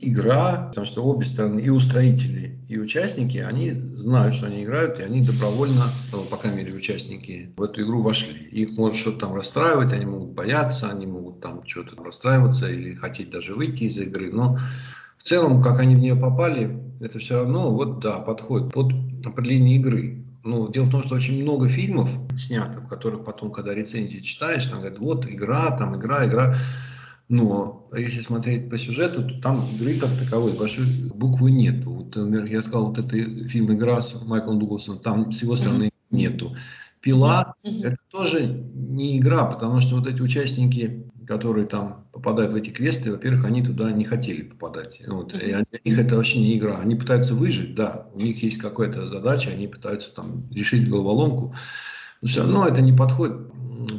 игра, 0.00 0.68
потому 0.68 0.86
что 0.86 1.04
обе 1.04 1.26
стороны, 1.26 1.60
и 1.60 1.70
устроители, 1.70 2.58
и 2.68 2.78
участники, 2.78 3.38
они 3.38 3.72
знают, 3.72 4.34
что 4.34 4.46
они 4.46 4.62
играют, 4.62 5.00
и 5.00 5.02
они 5.02 5.22
добровольно, 5.22 5.84
ну, 6.12 6.22
по 6.22 6.36
крайней 6.36 6.58
мере, 6.58 6.74
участники 6.74 7.50
в 7.56 7.62
эту 7.62 7.82
игру 7.82 8.02
вошли. 8.02 8.38
Их 8.52 8.76
может 8.78 8.98
что-то 8.98 9.20
там 9.20 9.34
расстраивать, 9.34 9.92
они 9.92 10.06
могут 10.06 10.30
бояться, 10.30 10.88
они 10.88 11.06
могут 11.06 11.40
там 11.40 11.66
что-то 11.66 12.02
расстраиваться 12.02 12.70
или 12.70 12.94
хотеть 12.94 13.30
даже 13.30 13.54
выйти 13.54 13.84
из 13.84 13.98
игры, 13.98 14.30
но 14.30 14.58
в 15.18 15.24
целом, 15.24 15.62
как 15.62 15.80
они 15.80 15.96
в 15.96 15.98
нее 15.98 16.14
попали, 16.14 16.78
это 17.00 17.18
все 17.18 17.36
равно, 17.36 17.72
вот 17.72 18.00
да, 18.00 18.18
подходит 18.20 18.72
под 18.72 18.92
определение 19.24 19.76
игры. 19.76 20.24
Ну, 20.44 20.68
дело 20.68 20.86
в 20.86 20.90
том, 20.90 21.02
что 21.02 21.16
очень 21.16 21.42
много 21.42 21.68
фильмов 21.68 22.10
снято, 22.38 22.80
в 22.80 22.88
которых 22.88 23.24
потом, 23.24 23.50
когда 23.50 23.74
рецензии 23.74 24.20
читаешь, 24.20 24.64
там 24.66 24.78
говорят, 24.78 24.98
вот 24.98 25.26
игра, 25.26 25.70
там 25.76 25.96
игра, 25.96 26.26
игра. 26.26 26.56
Но 27.28 27.86
если 27.94 28.20
смотреть 28.20 28.70
по 28.70 28.78
сюжету, 28.78 29.22
то 29.22 29.40
там 29.40 29.62
игры 29.74 29.94
как 29.94 30.10
таковой 30.18 30.52
большой 30.52 30.86
буквы 31.14 31.50
нет. 31.50 31.84
Вот, 31.84 32.16
например, 32.16 32.46
я 32.46 32.62
сказал, 32.62 32.86
вот 32.86 32.98
это 32.98 33.16
фильм 33.48 33.72
«Игра» 33.72 34.00
с 34.00 34.14
Майклом 34.22 34.58
Дугласом, 34.58 34.98
там 34.98 35.30
с 35.30 35.42
его 35.42 35.54
стороны 35.56 35.84
mm-hmm. 35.84 35.90
нету. 36.10 36.56
«Пила» 37.00 37.54
mm-hmm. 37.62 37.84
это 37.84 37.96
тоже 38.10 38.46
не 38.46 39.18
игра, 39.18 39.44
потому 39.44 39.80
что 39.80 39.96
вот 39.96 40.08
эти 40.08 40.22
участники, 40.22 41.04
которые 41.26 41.66
там 41.66 42.06
попадают 42.12 42.52
в 42.52 42.56
эти 42.56 42.70
квесты, 42.70 43.12
во-первых, 43.12 43.44
они 43.44 43.62
туда 43.62 43.92
не 43.92 44.06
хотели 44.06 44.42
попадать. 44.42 45.02
Вот. 45.06 45.34
Mm-hmm. 45.34 45.48
И 45.48 45.52
они, 45.52 45.66
их 45.84 45.98
это 45.98 46.16
вообще 46.16 46.38
не 46.38 46.56
игра. 46.56 46.78
Они 46.78 46.94
пытаются 46.94 47.34
выжить, 47.34 47.74
да, 47.74 48.06
у 48.14 48.20
них 48.20 48.42
есть 48.42 48.56
какая-то 48.56 49.06
задача, 49.10 49.50
они 49.50 49.68
пытаются 49.68 50.14
там 50.14 50.48
решить 50.50 50.88
головоломку. 50.88 51.54
Но 52.22 52.28
все 52.28 52.40
равно 52.40 52.66
это 52.66 52.80
не 52.80 52.94
подходит 52.94 53.36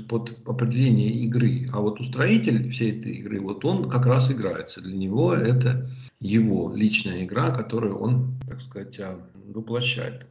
под 0.09 0.39
определение 0.45 1.11
игры. 1.11 1.67
А 1.71 1.79
вот 1.79 1.99
устроитель 2.01 2.69
всей 2.71 2.99
этой 2.99 3.13
игры, 3.13 3.39
вот 3.39 3.63
он 3.63 3.89
как 3.89 4.05
раз 4.05 4.31
играется. 4.31 4.81
Для 4.81 4.97
него 4.97 5.33
это 5.33 5.89
его 6.19 6.73
личная 6.75 7.23
игра, 7.23 7.51
которую 7.51 7.97
он, 7.97 8.39
так 8.47 8.59
сказать, 8.61 8.99
а, 8.99 9.19
воплощает. 9.53 10.25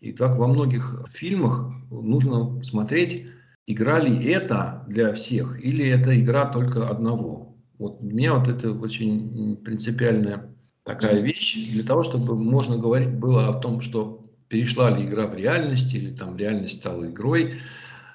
И 0.00 0.12
так 0.12 0.36
во 0.36 0.48
многих 0.48 1.06
фильмах 1.12 1.72
нужно 1.90 2.62
смотреть, 2.64 3.26
игра 3.66 4.00
ли 4.00 4.24
это 4.24 4.84
для 4.88 5.12
всех, 5.12 5.64
или 5.64 5.88
это 5.88 6.20
игра 6.20 6.44
только 6.44 6.88
одного. 6.88 7.56
Вот 7.78 8.00
для 8.00 8.12
меня 8.12 8.34
вот 8.34 8.48
это 8.48 8.72
очень 8.72 9.56
принципиальная 9.64 10.52
такая 10.82 11.20
вещь, 11.20 11.70
для 11.70 11.84
того, 11.84 12.02
чтобы 12.02 12.36
можно 12.36 12.76
говорить 12.76 13.14
было 13.14 13.48
о 13.48 13.54
том, 13.54 13.80
что 13.80 14.24
перешла 14.48 14.90
ли 14.90 15.06
игра 15.06 15.28
в 15.28 15.36
реальность, 15.36 15.94
или 15.94 16.10
там 16.10 16.36
реальность 16.36 16.78
стала 16.78 17.08
игрой, 17.08 17.54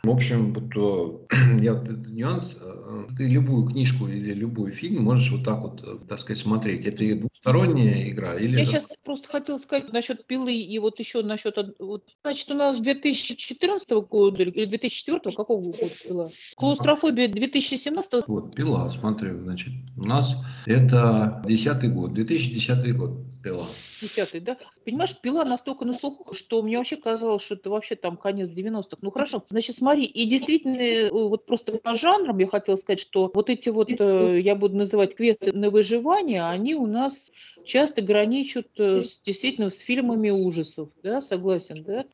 в 0.03 0.09
общем, 0.09 0.53
вот, 0.53 1.27
я 1.61 1.73
вот 1.73 1.83
этот 1.83 2.07
нюанс, 2.09 2.55
э, 2.59 3.07
ты 3.17 3.27
любую 3.27 3.67
книжку 3.67 4.07
или 4.07 4.33
любой 4.33 4.71
фильм 4.71 5.03
можешь 5.03 5.31
вот 5.31 5.43
так 5.43 5.59
вот, 5.59 5.83
э, 5.83 6.05
так 6.07 6.19
сказать, 6.19 6.41
смотреть. 6.41 6.85
Это 6.85 7.03
и 7.03 7.13
двусторонняя 7.13 8.09
игра 8.09 8.35
или... 8.35 8.57
Я 8.57 8.65
сейчас 8.65 8.95
просто 9.03 9.27
хотела 9.29 9.57
сказать 9.57 9.91
насчет 9.91 10.25
пилы 10.25 10.53
и 10.53 10.79
вот 10.79 10.99
еще 10.99 11.23
насчет... 11.23 11.57
Вот, 11.79 12.03
значит, 12.23 12.51
у 12.51 12.53
нас 12.53 12.79
2014 12.79 13.89
года 14.09 14.43
или 14.43 14.65
2004 14.65 15.35
какого 15.35 15.61
года 15.61 15.77
пила? 16.03 16.25
Клаустрофобия 16.55 17.27
2017 17.27 18.27
Вот, 18.27 18.55
пила, 18.55 18.89
смотрю, 18.89 19.41
значит, 19.43 19.73
у 19.97 20.07
нас 20.07 20.37
это 20.65 21.43
10 21.45 21.93
год, 21.93 22.13
2010 22.13 22.95
год 22.95 23.11
пила. 23.47 23.65
Десятый, 24.01 24.41
да? 24.41 24.57
Понимаешь, 24.85 25.15
пила 25.19 25.43
настолько 25.45 25.85
на 25.85 25.93
слуху, 25.93 26.33
что 26.33 26.61
мне 26.61 26.77
вообще 26.77 26.97
казалось, 26.97 27.41
что 27.41 27.55
это 27.55 27.69
вообще 27.69 27.95
там 27.95 28.17
конец 28.17 28.49
90-х. 28.49 28.97
Ну 29.01 29.11
хорошо, 29.11 29.43
значит, 29.49 29.75
смотри, 29.75 30.05
и 30.05 30.25
действительно, 30.25 30.77
э, 30.79 31.09
вот 31.11 31.45
просто 31.45 31.73
по 31.73 31.95
жанрам 31.95 32.37
я 32.37 32.47
хотела 32.47 32.75
сказать, 32.75 32.99
что 32.99 33.31
вот 33.33 33.49
эти 33.49 33.69
вот, 33.69 33.89
э, 33.89 34.39
я 34.41 34.55
буду 34.55 34.75
называть 34.75 35.15
квесты 35.15 35.51
на 35.51 35.69
выживание, 35.69 36.47
они 36.47 36.75
у 36.75 36.85
нас 36.85 37.31
часто 37.65 38.01
граничат 38.01 38.67
э, 38.77 39.03
с, 39.03 39.19
действительно 39.19 39.69
с 39.69 39.79
фильмами 39.79 40.29
ужасов, 40.29 40.89
да, 41.03 41.21
согласен, 41.21 41.83
да? 41.83 42.05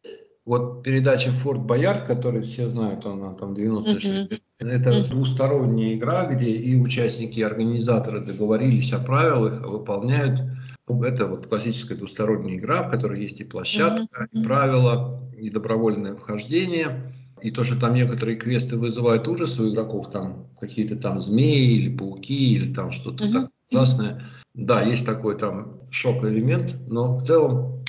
Вот 0.46 0.84
передача 0.84 1.32
«Форт 1.32 1.62
Боярд», 1.62 2.06
которую 2.06 2.44
все 2.44 2.68
знают, 2.68 3.06
она 3.06 3.34
там 3.34 3.56
96 3.56 4.06
uh-huh. 4.34 4.40
это 4.60 5.08
двусторонняя 5.08 5.94
игра, 5.94 6.26
где 6.26 6.50
и 6.50 6.76
участники, 6.76 7.40
и 7.40 7.44
организаторы 7.44 8.20
договорились 8.20 8.92
о 8.92 9.00
правилах, 9.00 9.66
выполняют 9.66 10.42
ну, 10.88 11.04
это 11.04 11.28
вот 11.28 11.48
классическая 11.48 11.96
двусторонняя 11.96 12.58
игра, 12.58 12.84
в 12.84 12.92
которой 12.92 13.22
есть 13.22 13.40
и 13.40 13.44
площадка, 13.44 14.04
mm-hmm. 14.04 14.40
и 14.40 14.44
правила, 14.44 15.30
и 15.38 15.50
добровольное 15.50 16.16
вхождение. 16.16 17.14
И 17.42 17.52
то, 17.52 17.64
что 17.64 17.78
там 17.78 17.94
некоторые 17.94 18.38
квесты 18.38 18.78
вызывают 18.78 19.28
ужас 19.28 19.60
у 19.60 19.70
игроков, 19.70 20.10
там 20.10 20.48
какие-то 20.60 20.96
там 20.96 21.20
змеи 21.20 21.76
или 21.76 21.96
пауки, 21.96 22.56
или 22.56 22.74
там 22.74 22.92
что-то 22.92 23.26
mm-hmm. 23.26 23.34
так 23.34 23.52
ужасное. 23.72 24.24
Да, 24.54 24.82
есть 24.82 25.06
такой 25.06 25.38
там 25.38 25.82
шок-элемент, 25.90 26.76
но 26.88 27.18
в 27.18 27.26
целом 27.26 27.84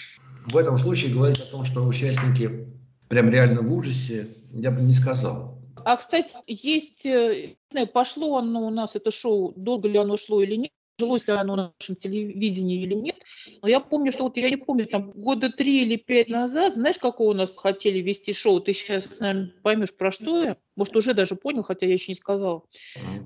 в 0.46 0.56
этом 0.56 0.78
случае 0.78 1.12
говорить 1.12 1.38
о 1.38 1.46
том, 1.46 1.64
что 1.64 1.86
участники 1.86 2.68
прям 3.08 3.28
реально 3.28 3.62
в 3.62 3.72
ужасе, 3.72 4.28
я 4.52 4.70
бы 4.70 4.80
не 4.80 4.94
сказал. 4.94 5.58
А, 5.84 5.96
кстати, 5.96 6.34
есть, 6.46 7.04
э, 7.04 7.56
пошло 7.92 8.38
оно 8.38 8.66
у 8.66 8.70
нас, 8.70 8.96
это 8.96 9.10
шоу, 9.10 9.52
долго 9.56 9.88
ли 9.88 9.98
оно 9.98 10.16
шло 10.16 10.42
или 10.42 10.56
нет, 10.56 10.72
жилось 10.98 11.26
ли 11.26 11.34
оно 11.34 11.56
на 11.56 11.74
нашем 11.78 11.96
телевидении 11.96 12.82
или 12.82 12.94
нет. 12.94 13.16
Но 13.62 13.68
я 13.68 13.80
помню, 13.80 14.12
что 14.12 14.24
вот 14.24 14.36
я 14.36 14.50
не 14.50 14.56
помню, 14.56 14.86
там 14.86 15.10
года 15.12 15.50
три 15.50 15.82
или 15.82 15.96
пять 15.96 16.28
назад, 16.28 16.76
знаешь, 16.76 16.98
какое 16.98 17.28
у 17.28 17.34
нас 17.34 17.56
хотели 17.56 17.98
вести 17.98 18.32
шоу? 18.32 18.60
Ты 18.60 18.72
сейчас, 18.72 19.18
наверное, 19.18 19.52
поймешь, 19.62 19.94
про 19.94 20.12
что 20.12 20.42
я. 20.42 20.56
Может, 20.76 20.96
уже 20.96 21.14
даже 21.14 21.34
понял, 21.34 21.62
хотя 21.62 21.86
я 21.86 21.94
еще 21.94 22.12
не 22.12 22.16
сказала. 22.16 22.62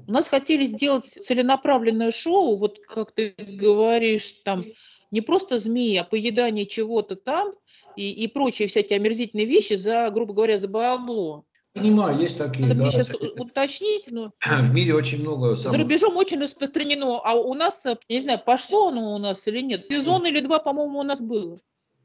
У 0.06 0.12
нас 0.12 0.28
хотели 0.28 0.64
сделать 0.64 1.04
целенаправленное 1.04 2.10
шоу, 2.10 2.56
вот 2.56 2.78
как 2.86 3.12
ты 3.12 3.34
говоришь, 3.36 4.30
там, 4.44 4.64
не 5.10 5.20
просто 5.20 5.58
змеи, 5.58 5.96
а 5.96 6.04
поедание 6.04 6.66
чего-то 6.66 7.16
там 7.16 7.52
и, 7.96 8.10
и 8.10 8.28
прочие 8.28 8.68
всякие 8.68 8.98
омерзительные 8.98 9.46
вещи 9.46 9.74
за, 9.74 10.10
грубо 10.10 10.34
говоря, 10.34 10.58
за 10.58 10.68
бабло. 10.68 11.44
Понимаю, 11.74 12.18
есть 12.18 12.38
такие. 12.38 12.74
Да, 12.74 12.90
сейчас 12.90 13.10
уточнить. 13.10 14.08
Но... 14.10 14.32
В 14.44 14.72
мире 14.72 14.94
очень 14.94 15.20
много... 15.20 15.56
Самых... 15.56 15.72
За 15.72 15.82
рубежом 15.82 16.16
очень 16.16 16.40
распространено. 16.40 17.20
А 17.22 17.34
у 17.34 17.54
нас, 17.54 17.84
я 17.84 17.96
не 18.08 18.20
знаю, 18.20 18.40
пошло 18.44 18.88
оно 18.88 19.14
у 19.14 19.18
нас 19.18 19.46
или 19.46 19.60
нет. 19.60 19.86
Сезон 19.90 20.26
или 20.26 20.40
два, 20.40 20.58
по-моему, 20.58 20.98
у 20.98 21.04
нас 21.04 21.20
было. 21.20 21.60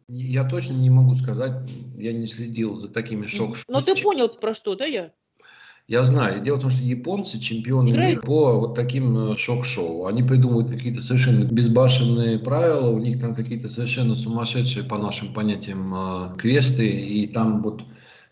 Я 0.07 0.43
точно 0.43 0.73
не 0.73 0.89
могу 0.89 1.15
сказать. 1.15 1.69
Я 1.97 2.13
не 2.13 2.27
следил 2.27 2.79
за 2.79 2.89
такими 2.89 3.25
шок-шоу. 3.25 3.65
Но 3.69 3.81
ты 3.81 3.95
понял, 4.01 4.29
про 4.29 4.53
что, 4.53 4.75
да, 4.75 4.85
я? 4.85 5.11
Я 5.87 6.03
знаю. 6.05 6.41
Дело 6.41 6.57
в 6.57 6.61
том, 6.61 6.69
что 6.69 6.83
японцы 6.83 7.39
чемпионы 7.39 7.89
Играют? 7.89 8.15
мира 8.15 8.21
по 8.21 8.59
вот 8.59 8.75
таким 8.75 9.31
э, 9.31 9.35
шок-шоу. 9.35 10.05
Они 10.05 10.23
придумывают 10.23 10.69
какие-то 10.69 11.01
совершенно 11.01 11.43
безбашенные 11.43 12.39
правила, 12.39 12.89
у 12.89 12.99
них 12.99 13.19
там 13.19 13.35
какие-то 13.35 13.67
совершенно 13.67 14.15
сумасшедшие, 14.15 14.85
по 14.85 14.97
нашим 14.97 15.33
понятиям, 15.33 15.93
э, 15.93 16.37
квесты, 16.37 16.87
и 16.87 17.27
там 17.27 17.61
вот 17.61 17.83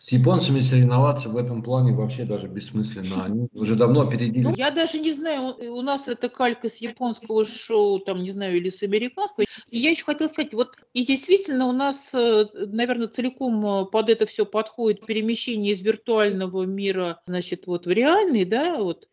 С 0.04 0.10
японцами 0.10 0.60
соревноваться 0.60 1.28
в 1.28 1.36
этом 1.36 1.62
плане 1.62 1.92
вообще 1.92 2.24
даже 2.24 2.48
бессмысленно. 2.48 3.24
Они 3.24 3.48
уже 3.54 3.76
давно 3.76 4.00
опередили. 4.00 4.42
Ну, 4.42 4.52
я 4.56 4.72
даже 4.72 4.98
не 4.98 5.12
знаю, 5.12 5.54
у 5.56 5.80
нас 5.80 6.08
это 6.08 6.28
калька 6.28 6.68
с 6.68 6.78
японского 6.78 7.46
шоу, 7.46 8.00
там, 8.00 8.20
не 8.20 8.30
знаю, 8.30 8.56
или 8.56 8.68
с 8.68 8.82
американского. 8.82 9.44
И 9.70 9.78
я 9.78 9.90
еще 9.90 10.04
хотела 10.04 10.26
сказать, 10.26 10.54
вот 10.54 10.70
и 10.92 11.04
действительно 11.04 11.68
у 11.68 11.72
нас, 11.72 12.12
э, 12.14 12.46
наверное, 12.52 13.06
целиком 13.06 13.64
э, 13.64 13.84
под 13.86 14.10
это 14.10 14.26
все 14.26 14.44
подходит 14.44 15.06
перемещение 15.06 15.72
из 15.72 15.80
виртуального 15.82 16.64
мира, 16.64 17.22
значит, 17.26 17.68
вот 17.68 17.86
в 17.86 17.90
реальный, 17.90 18.44
да, 18.44 18.78
вот. 18.78 19.08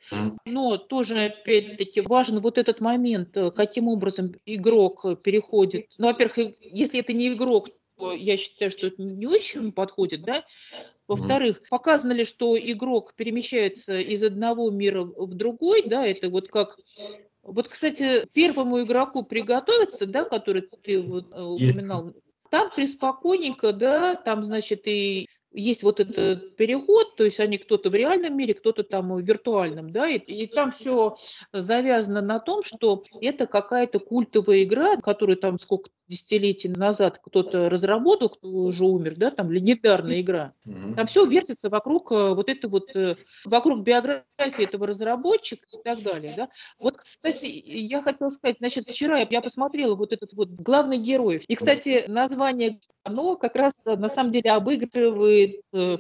Но 0.46 0.78
тоже, 0.78 1.26
опять-таки, 1.26 2.02
важен 2.02 2.40
вот 2.40 2.58
этот 2.58 2.82
момент, 2.82 3.38
э, 3.38 3.52
каким 3.52 3.90
образом 3.90 4.34
игрок 4.48 5.06
переходит. 5.22 5.86
Ну, 6.00 6.08
во-первых, 6.08 6.56
если 6.62 7.00
это 7.00 7.14
не 7.14 7.32
игрок, 7.32 7.70
я 8.00 8.38
считаю, 8.38 8.72
что 8.72 8.88
это 8.88 9.02
не 9.02 9.28
очень 9.28 9.72
подходит, 9.72 10.24
да. 10.24 10.44
Во-вторых, 11.08 11.64
показано 11.70 12.12
ли, 12.12 12.24
что 12.24 12.58
игрок 12.58 13.16
перемещается 13.16 14.00
из 14.00 14.24
одного 14.24 14.70
мира 14.70 15.04
в 15.04 15.34
другой, 15.34 15.84
да, 15.84 16.06
это 16.06 16.30
вот 16.30 16.50
как 16.50 16.78
вот, 17.42 17.68
кстати, 17.68 18.28
первому 18.34 18.84
игроку 18.84 19.24
приготовиться, 19.24 20.06
да, 20.06 20.24
который 20.24 20.62
ты 20.62 21.02
вот 21.02 21.26
э, 21.32 21.42
упоминал, 21.42 22.14
там 22.52 22.70
приспокойненько, 22.76 23.74
да, 23.74 24.16
там, 24.16 24.44
значит, 24.44 24.88
и 24.88 25.28
есть 25.52 25.82
вот 25.82 26.00
этот 26.00 26.56
переход, 26.58 27.16
то 27.16 27.24
есть 27.24 27.40
они 27.40 27.58
кто-то 27.58 27.90
в 27.90 27.96
реальном 27.96 28.38
мире, 28.38 28.54
кто-то 28.54 28.84
там 28.84 29.14
в 29.14 29.20
виртуальном, 29.22 29.92
да, 29.92 30.08
и, 30.08 30.18
и 30.18 30.46
там 30.46 30.70
все 30.72 31.16
завязано 31.52 32.22
на 32.22 32.40
том, 32.40 32.64
что 32.64 33.04
это 33.20 33.48
какая-то 33.48 34.00
культовая 34.00 34.64
игра, 34.64 34.98
которую 34.98 35.38
там 35.38 35.58
сколько 35.58 35.90
десятилетий 36.10 36.70
назад 36.70 37.20
кто-то 37.24 37.70
разработал, 37.70 38.30
кто 38.30 38.50
уже 38.50 38.84
умер, 38.84 39.14
да, 39.16 39.32
там 39.32 39.52
легендарная 39.52 40.22
игра. 40.22 40.54
Там 40.96 41.06
все 41.06 41.26
вертится 41.26 41.70
вокруг 41.70 42.12
э, 42.12 42.34
вот 42.34 42.50
это 42.50 42.68
вот, 42.68 42.96
э, 42.96 43.16
вокруг 43.46 43.84
биографии 43.84 44.64
этого 44.64 44.88
разработчика 44.88 45.68
и 45.72 45.84
так 45.84 46.02
далее, 46.02 46.34
да. 46.36 46.50
Вот, 46.80 46.98
кстати, 46.98 47.46
я 47.46 48.02
хотела 48.02 48.30
сказать, 48.30 48.58
значит, 48.60 48.86
вчера 48.86 49.20
я 49.20 49.42
посмотрела 49.42 49.96
вот 49.96 50.12
этот 50.12 50.34
вот 50.34 50.50
главный 50.50 50.98
герой. 50.98 51.44
И, 51.48 51.56
кстати, 51.56 52.06
название, 52.08 52.80
оно 53.04 53.36
как 53.36 53.56
раз 53.56 53.86
на 53.86 54.10
самом 54.10 54.32
деле 54.32 54.52
обыгрывает 54.52 55.62
э, 55.74 55.98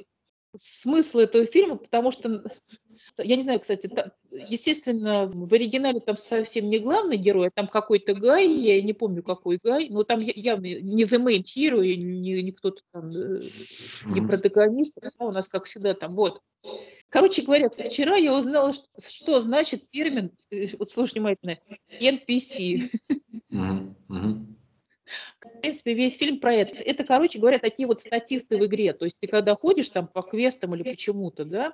смысл 0.56 1.20
этого 1.20 1.46
фильма, 1.46 1.75
потому 1.75 2.12
что 2.12 2.44
я 3.18 3.36
не 3.36 3.42
знаю, 3.42 3.60
кстати, 3.60 3.88
та, 3.88 4.12
естественно, 4.32 5.28
в 5.28 5.54
оригинале 5.54 6.00
там 6.00 6.18
совсем 6.18 6.68
не 6.68 6.80
главный 6.80 7.18
герой, 7.18 7.48
а 7.48 7.51
там 7.51 7.68
какой-то 7.68 8.13
Гай, 8.13 8.48
я 8.48 8.82
не 8.82 8.94
помню, 8.94 9.24
какой 9.24 9.60
Гай, 9.63 9.89
но 9.89 10.04
там 10.04 10.20
явно 10.22 10.66
не 10.66 11.04
the 11.04 11.24
main 11.24 11.42
hero, 11.42 11.82
не, 11.82 12.42
не 12.44 12.51
кто-то 12.51 12.82
там, 12.92 13.10
э, 13.12 13.42
не 14.13 14.22
протагонист, 14.25 14.98
а 15.18 15.25
у 15.25 15.32
нас, 15.32 15.48
как 15.48 15.66
всегда, 15.66 15.94
там, 15.94 16.16
вот. 16.16 16.42
Короче 17.10 17.42
говоря, 17.42 17.70
вчера 17.70 18.16
я 18.16 18.38
узнала, 18.38 18.74
что, 18.74 18.88
что 19.00 19.42
значит 19.42 19.89
термин, 19.89 20.32
э, 20.51 20.68
вот 20.78 20.89
слушай 20.89 21.13
внимательно, 21.13 21.58
NPC. 21.89 22.92
Mm-hmm 23.51 24.59
в 25.56 25.62
принципе, 25.62 25.94
весь 25.94 26.18
фильм 26.18 26.39
про 26.39 26.53
это. 26.53 26.77
Это, 26.77 27.03
короче 27.03 27.39
говоря, 27.39 27.60
такие 27.60 27.88
вот 27.88 28.00
статисты 28.00 28.58
в 28.58 28.65
игре. 28.65 28.94
То 28.94 29.06
есть 29.06 29.20
ты 29.20 29.27
когда 29.27 29.56
ходишь 29.56 29.89
там 29.89 30.08
по 30.08 30.22
квестам 30.22 30.75
или 30.75 30.84
почему-то, 30.84 31.46
да, 31.46 31.74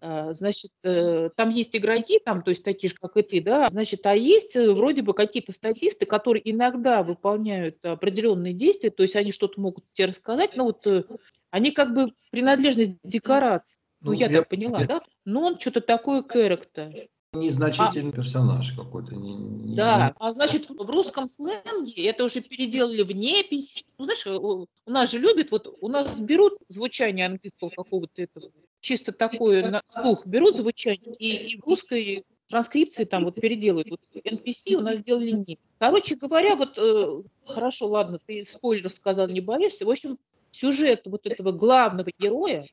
а, 0.00 0.32
значит, 0.32 0.72
э, 0.82 1.30
там 1.36 1.50
есть 1.50 1.76
игроки, 1.76 2.20
там, 2.24 2.42
то 2.42 2.50
есть 2.50 2.64
такие 2.64 2.90
же, 2.90 2.96
как 2.96 3.16
и 3.16 3.22
ты, 3.22 3.40
да, 3.40 3.68
значит, 3.68 4.04
а 4.06 4.14
есть 4.14 4.56
э, 4.56 4.72
вроде 4.72 5.02
бы 5.02 5.14
какие-то 5.14 5.52
статисты, 5.52 6.06
которые 6.06 6.50
иногда 6.50 7.02
выполняют 7.02 7.84
определенные 7.84 8.54
действия, 8.54 8.90
то 8.90 9.02
есть 9.02 9.16
они 9.16 9.32
что-то 9.32 9.60
могут 9.60 9.84
тебе 9.92 10.08
рассказать, 10.08 10.56
но 10.56 10.64
вот 10.64 10.86
э, 10.86 11.04
они 11.50 11.70
как 11.70 11.94
бы 11.94 12.12
принадлежность 12.30 12.92
декорации. 13.04 13.78
Ну, 14.00 14.12
ну 14.12 14.18
я, 14.18 14.26
я 14.28 14.38
так 14.38 14.48
поняла, 14.48 14.80
я... 14.80 14.86
да? 14.86 15.00
Но 15.24 15.42
он 15.42 15.58
что-то 15.58 15.80
такое 15.80 16.22
character. 16.22 17.08
Незначительный 17.34 18.10
а, 18.10 18.16
персонаж 18.16 18.72
какой-то. 18.72 19.14
Не, 19.14 19.34
не, 19.34 19.76
да, 19.76 20.08
не... 20.08 20.14
а 20.18 20.32
значит 20.32 20.68
в 20.70 20.90
русском 20.90 21.26
сленге 21.26 22.06
это 22.06 22.24
уже 22.24 22.40
переделали 22.40 23.02
в 23.02 23.12
непись. 23.12 23.84
Ну, 23.98 24.04
знаешь, 24.04 24.26
у, 24.26 24.66
у 24.86 24.90
нас 24.90 25.10
же 25.10 25.18
любят, 25.18 25.50
вот 25.50 25.76
у 25.80 25.88
нас 25.88 26.20
берут 26.20 26.58
звучание 26.68 27.26
английского 27.26 27.70
какого-то 27.70 28.22
этого, 28.22 28.50
чисто 28.80 29.12
такое 29.12 29.70
на 29.70 29.82
слух 29.86 30.26
берут 30.26 30.56
звучание, 30.56 31.14
и, 31.18 31.52
и 31.52 31.60
в 31.60 31.64
русской 31.64 32.24
транскрипции 32.48 33.04
там 33.04 33.24
вот 33.24 33.36
переделают. 33.36 33.90
Вот 33.90 34.00
NPC 34.14 34.74
у 34.74 34.80
нас 34.80 34.98
сделали 34.98 35.30
не. 35.30 35.58
Короче 35.78 36.16
говоря, 36.16 36.56
вот 36.56 36.78
э, 36.78 37.22
хорошо, 37.46 37.88
ладно, 37.88 38.18
ты 38.24 38.44
спойлер 38.44 38.92
сказал, 38.92 39.28
не 39.28 39.40
боишься. 39.40 39.86
В 39.86 39.90
общем, 39.90 40.18
сюжет 40.50 41.02
вот 41.06 41.26
этого 41.26 41.52
главного 41.52 42.10
героя 42.18 42.68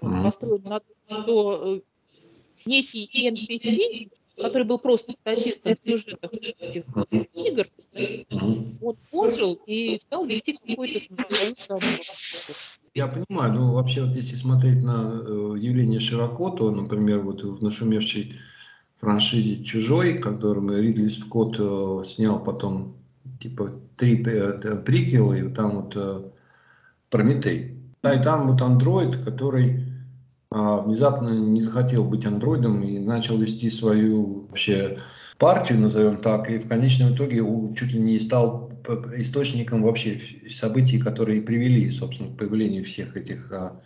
построен 0.00 0.62
на 0.64 0.80
том, 0.80 0.96
что 1.06 1.76
э, 1.76 1.80
некий 2.66 3.08
NPC, 3.28 4.10
который 4.36 4.64
был 4.64 4.78
просто 4.78 5.12
статистом 5.12 5.74
в 5.74 5.88
сюжетах 5.88 6.32
этих 6.32 6.84
игр, 7.34 7.66
он 8.80 8.96
ожил 9.12 9.60
и 9.66 9.98
стал 9.98 10.26
вести 10.26 10.54
какой-то 10.66 11.00
я 12.94 13.06
понимаю, 13.06 13.54
но 13.54 13.72
вообще 13.72 14.04
вот 14.04 14.14
если 14.14 14.36
смотреть 14.36 14.82
на 14.82 15.12
э, 15.14 15.54
явление 15.58 15.98
широко, 15.98 16.50
то, 16.50 16.70
например, 16.70 17.20
вот 17.20 17.42
в 17.42 17.62
нашумевшей 17.62 18.34
франшизе 18.98 19.64
«Чужой», 19.64 20.18
которую 20.18 20.80
Ридли 20.82 21.08
Скотт 21.08 21.56
э, 21.58 22.02
снял 22.04 22.42
потом 22.44 22.96
типа 23.40 23.72
три 23.96 24.22
э, 24.22 24.76
приквела, 24.76 25.32
и 25.32 25.48
там 25.52 25.82
вот 25.82 25.96
э, 25.96 26.22
Прометей. 27.08 27.78
Да, 28.02 28.14
и 28.14 28.22
там 28.22 28.48
вот 28.48 28.60
андроид, 28.60 29.24
который 29.24 29.81
внезапно 30.52 31.30
не 31.30 31.60
захотел 31.60 32.04
быть 32.04 32.26
андроидом 32.26 32.82
и 32.82 32.98
начал 32.98 33.38
вести 33.38 33.70
свою 33.70 34.46
вообще 34.48 34.98
партию, 35.38 35.80
назовем 35.80 36.18
так, 36.18 36.50
и 36.50 36.58
в 36.58 36.68
конечном 36.68 37.14
итоге 37.14 37.38
чуть 37.76 37.92
ли 37.92 38.00
не 38.00 38.20
стал 38.20 38.70
источником 39.16 39.82
вообще 39.82 40.20
событий, 40.48 40.98
которые 40.98 41.42
привели, 41.42 41.90
собственно, 41.90 42.32
к 42.32 42.38
появлению 42.38 42.84
всех 42.84 43.16
этих 43.16 43.50
а, 43.52 43.80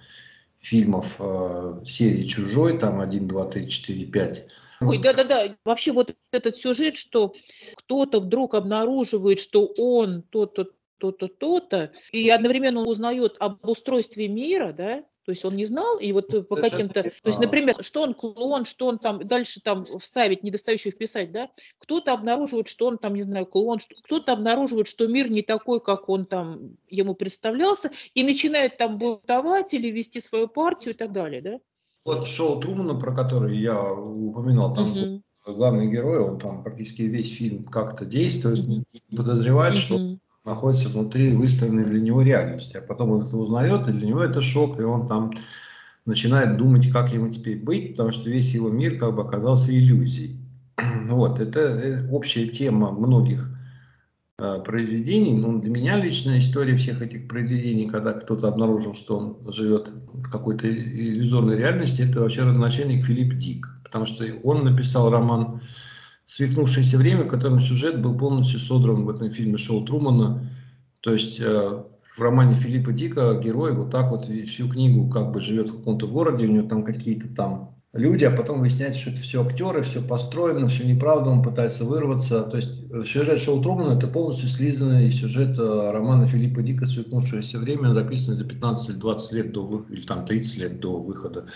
фильмов 0.58 1.16
а, 1.18 1.82
серии 1.86 2.24
«Чужой», 2.24 2.78
там 2.78 3.00
1, 3.00 3.28
2, 3.28 3.46
3, 3.46 3.68
4, 3.68 4.06
5. 4.06 4.46
Ой, 4.80 4.98
да-да-да, 4.98 5.56
вообще 5.64 5.92
вот 5.92 6.14
этот 6.32 6.56
сюжет, 6.56 6.96
что 6.96 7.34
кто-то 7.76 8.20
вдруг 8.20 8.54
обнаруживает, 8.54 9.40
что 9.40 9.66
он 9.78 10.22
то-то, 10.22 10.66
то-то, 10.98 11.28
то-то, 11.28 11.90
и 12.12 12.28
одновременно 12.28 12.80
он 12.80 12.88
узнает 12.88 13.36
об 13.38 13.66
устройстве 13.66 14.28
мира, 14.28 14.74
да, 14.76 15.04
то 15.26 15.32
есть 15.32 15.44
он 15.44 15.56
не 15.56 15.64
знал, 15.64 15.98
и 15.98 16.12
вот 16.12 16.28
по 16.48 16.54
каким-то... 16.54 17.02
То 17.02 17.10
есть, 17.24 17.40
например, 17.40 17.76
что 17.80 18.02
он 18.02 18.14
клон, 18.14 18.64
что 18.64 18.86
он 18.86 19.00
там 19.00 19.26
дальше 19.26 19.60
там 19.60 19.84
вставить, 19.98 20.44
недостающих 20.44 20.94
вписать, 20.94 21.32
да? 21.32 21.50
Кто-то 21.78 22.12
обнаруживает, 22.12 22.68
что 22.68 22.86
он 22.86 22.96
там, 22.96 23.14
не 23.14 23.22
знаю, 23.22 23.44
клон, 23.44 23.80
кто-то 24.04 24.32
обнаруживает, 24.32 24.86
что 24.86 25.08
мир 25.08 25.28
не 25.28 25.42
такой, 25.42 25.80
как 25.80 26.08
он 26.08 26.26
там 26.26 26.76
ему 26.88 27.16
представлялся, 27.16 27.90
и 28.14 28.22
начинает 28.22 28.78
там 28.78 28.98
бунтовать 28.98 29.74
или 29.74 29.88
вести 29.88 30.20
свою 30.20 30.46
партию 30.46 30.94
и 30.94 30.96
так 30.96 31.10
далее, 31.10 31.42
да? 31.42 31.58
Вот 32.04 32.28
шоу 32.28 32.60
Трумана, 32.60 32.94
про 32.94 33.12
который 33.12 33.56
я 33.56 33.82
упоминал, 33.82 34.72
там 34.72 34.92
угу. 34.92 35.22
главный 35.44 35.90
герой, 35.90 36.20
он 36.20 36.38
там 36.38 36.62
практически 36.62 37.02
весь 37.02 37.34
фильм 37.34 37.64
как-то 37.64 38.04
действует, 38.04 38.64
угу. 38.64 38.84
подозревает, 39.16 39.74
угу. 39.74 39.80
что 39.80 40.18
находится 40.46 40.88
внутри 40.88 41.32
выстроенной 41.32 41.84
для 41.84 42.00
него 42.00 42.22
реальности. 42.22 42.76
А 42.76 42.80
потом 42.80 43.10
он 43.10 43.22
это 43.22 43.36
узнает, 43.36 43.88
и 43.88 43.92
для 43.92 44.06
него 44.06 44.22
это 44.22 44.40
шок, 44.40 44.80
и 44.80 44.84
он 44.84 45.08
там 45.08 45.32
начинает 46.06 46.56
думать, 46.56 46.90
как 46.90 47.12
ему 47.12 47.28
теперь 47.28 47.58
быть, 47.58 47.90
потому 47.90 48.12
что 48.12 48.30
весь 48.30 48.54
его 48.54 48.70
мир 48.70 48.96
как 48.96 49.14
бы 49.16 49.22
оказался 49.22 49.76
иллюзией. 49.76 50.40
Вот, 51.08 51.40
это 51.40 51.60
э, 51.60 52.10
общая 52.10 52.48
тема 52.48 52.92
многих 52.92 53.50
э, 54.38 54.60
произведений. 54.64 55.34
Но 55.34 55.58
для 55.58 55.70
меня 55.70 55.96
личная 55.96 56.38
история 56.38 56.76
всех 56.76 57.02
этих 57.02 57.26
произведений, 57.26 57.88
когда 57.88 58.12
кто-то 58.12 58.48
обнаружил, 58.48 58.94
что 58.94 59.18
он 59.18 59.52
живет 59.52 59.88
в 59.88 60.30
какой-то 60.30 60.68
иллюзорной 60.68 61.56
реальности, 61.56 62.02
это 62.02 62.20
вообще 62.20 62.42
родоначальник 62.42 63.04
Филипп 63.04 63.36
Дик. 63.36 63.68
Потому 63.82 64.06
что 64.06 64.24
он 64.44 64.64
написал 64.64 65.10
роман 65.10 65.60
свихнувшееся 66.26 66.98
время, 66.98 67.24
в 67.24 67.28
котором 67.28 67.60
сюжет 67.60 68.02
был 68.02 68.18
полностью 68.18 68.58
содран 68.58 69.04
в 69.04 69.08
этом 69.08 69.30
фильме 69.30 69.56
Шоу 69.56 69.84
Трумана. 69.84 70.50
То 71.00 71.14
есть 71.14 71.40
э, 71.40 71.82
в 72.16 72.20
романе 72.20 72.56
Филиппа 72.56 72.92
Дика 72.92 73.40
герой 73.42 73.74
вот 73.74 73.90
так 73.90 74.10
вот 74.10 74.26
всю 74.26 74.68
книгу 74.68 75.08
как 75.08 75.30
бы 75.30 75.40
живет 75.40 75.70
в 75.70 75.78
каком-то 75.78 76.08
городе, 76.08 76.46
у 76.46 76.50
него 76.50 76.68
там 76.68 76.84
какие-то 76.84 77.28
там 77.28 77.76
люди, 77.92 78.24
а 78.24 78.32
потом 78.32 78.60
выясняется, 78.60 79.00
что 79.00 79.10
это 79.10 79.20
все 79.20 79.44
актеры, 79.44 79.82
все 79.82 80.02
построено, 80.02 80.68
все 80.68 80.84
неправда, 80.84 81.30
он 81.30 81.44
пытается 81.44 81.84
вырваться. 81.84 82.42
То 82.42 82.56
есть 82.56 82.82
э, 82.92 83.04
сюжет 83.04 83.40
Шоу 83.40 83.62
Трумана 83.62 83.96
это 83.96 84.08
полностью 84.08 84.48
слизанный 84.48 85.12
сюжет 85.12 85.56
э, 85.60 85.90
романа 85.92 86.26
Филиппа 86.26 86.60
Дика 86.60 86.86
«Свихнувшееся 86.86 87.60
время», 87.60 87.94
записанный 87.94 88.36
за 88.36 88.44
15 88.44 88.88
или 88.90 88.96
20 88.96 89.32
лет 89.32 89.52
до 89.52 89.64
выхода, 89.64 89.94
или 89.94 90.02
там 90.02 90.26
30 90.26 90.58
лет 90.58 90.80
до 90.80 91.00
выхода 91.00 91.46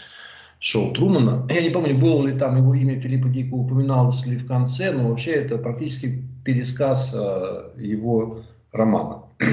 шоу 0.61 0.93
Трумана. 0.93 1.47
Я 1.51 1.63
не 1.63 1.71
помню, 1.71 1.99
было 1.99 2.27
ли 2.27 2.39
там 2.39 2.57
его 2.57 2.75
имя 2.75 3.01
Филиппа 3.01 3.29
Дика 3.29 3.55
упоминалось 3.55 4.27
ли 4.27 4.37
в 4.37 4.47
конце, 4.47 4.93
но 4.93 5.09
вообще 5.09 5.33
это 5.33 5.59
практически 5.59 6.23
пересказ 6.45 7.11
э, 7.13 7.71
его 7.79 8.43
романа. 8.71 9.25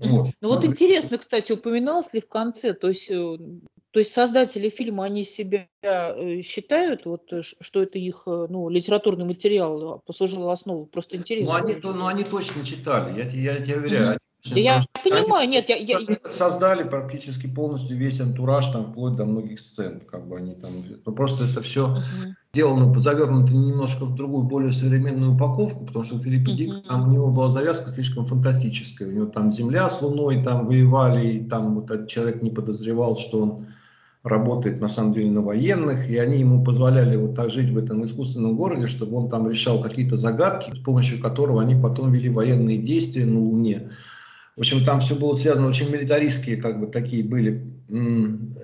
Вот. 0.00 0.28
Ну 0.40 0.50
вот 0.50 0.64
интересно, 0.64 1.18
кстати, 1.18 1.50
упоминалось 1.50 2.12
ли 2.12 2.20
в 2.20 2.28
конце, 2.28 2.72
то 2.72 2.86
есть, 2.86 3.10
э, 3.10 3.36
то 3.90 3.98
есть 3.98 4.12
создатели 4.12 4.68
фильма, 4.68 5.06
они 5.06 5.24
себя 5.24 5.66
э, 5.82 6.40
считают, 6.42 7.04
вот, 7.04 7.22
что 7.42 7.82
это 7.82 7.98
их 7.98 8.22
ну, 8.26 8.68
литературный 8.68 9.24
материал 9.24 10.00
послужил 10.06 10.48
основой, 10.50 10.86
просто 10.86 11.16
интересно. 11.16 11.58
Ну 11.58 11.64
они, 11.64 11.76
ну, 11.82 12.06
они 12.06 12.22
точно 12.22 12.64
читали, 12.64 13.18
я, 13.18 13.28
я, 13.28 13.56
я 13.56 13.64
тебе 13.64 13.76
уверяю, 13.76 14.14
mm-hmm. 14.14 14.18
Я 14.44 14.84
понимаю, 15.02 15.48
нет, 15.48 15.68
я, 15.68 15.76
я... 15.76 15.98
Создали 16.24 16.84
практически 16.84 17.46
полностью 17.48 17.96
весь 17.96 18.20
антураж, 18.20 18.66
там, 18.68 18.84
вплоть 18.84 19.16
до 19.16 19.24
многих 19.24 19.58
сцен, 19.58 20.00
как 20.00 20.28
бы 20.28 20.36
они 20.36 20.54
там... 20.54 20.70
Ну, 21.04 21.12
просто 21.12 21.44
это 21.44 21.60
все 21.60 21.96
uh-huh. 21.96 22.00
сделано, 22.52 22.98
завернуто 22.98 23.52
немножко 23.52 24.04
в 24.04 24.14
другую, 24.14 24.44
более 24.44 24.72
современную 24.72 25.34
упаковку, 25.34 25.84
потому 25.84 26.04
что 26.04 26.18
Филипп 26.20 26.48
uh-huh. 26.48 26.54
Дик, 26.54 26.88
там 26.88 27.08
у 27.08 27.12
него 27.12 27.32
была 27.32 27.50
завязка 27.50 27.90
слишком 27.90 28.26
фантастическая. 28.26 29.08
У 29.08 29.12
него 29.12 29.26
там 29.26 29.50
Земля 29.50 29.90
с 29.90 30.00
Луной 30.02 30.42
там 30.42 30.66
воевали, 30.66 31.26
и 31.26 31.44
там 31.44 31.74
вот 31.74 31.90
этот 31.90 32.08
человек 32.08 32.40
не 32.40 32.50
подозревал, 32.50 33.16
что 33.16 33.42
он 33.42 33.66
работает 34.22 34.80
на 34.80 34.88
самом 34.88 35.12
деле 35.12 35.30
на 35.30 35.42
военных, 35.42 36.08
и 36.08 36.16
они 36.16 36.38
ему 36.38 36.62
позволяли 36.64 37.16
вот 37.16 37.34
так 37.34 37.50
жить 37.50 37.70
в 37.70 37.78
этом 37.78 38.04
искусственном 38.04 38.56
городе, 38.56 38.86
чтобы 38.86 39.16
он 39.16 39.28
там 39.28 39.48
решал 39.48 39.80
какие-то 39.80 40.16
загадки, 40.16 40.74
с 40.74 40.78
помощью 40.78 41.20
которого 41.20 41.62
они 41.62 41.74
потом 41.74 42.12
вели 42.12 42.28
военные 42.28 42.78
действия 42.78 43.24
на 43.24 43.40
Луне. 43.40 43.90
В 44.58 44.60
общем, 44.60 44.84
там 44.84 44.98
все 44.98 45.14
было 45.14 45.34
связано, 45.34 45.68
очень 45.68 45.88
милитаристские 45.88 46.56
как 46.56 46.80
бы 46.80 46.88
такие 46.88 47.22
были. 47.22 47.64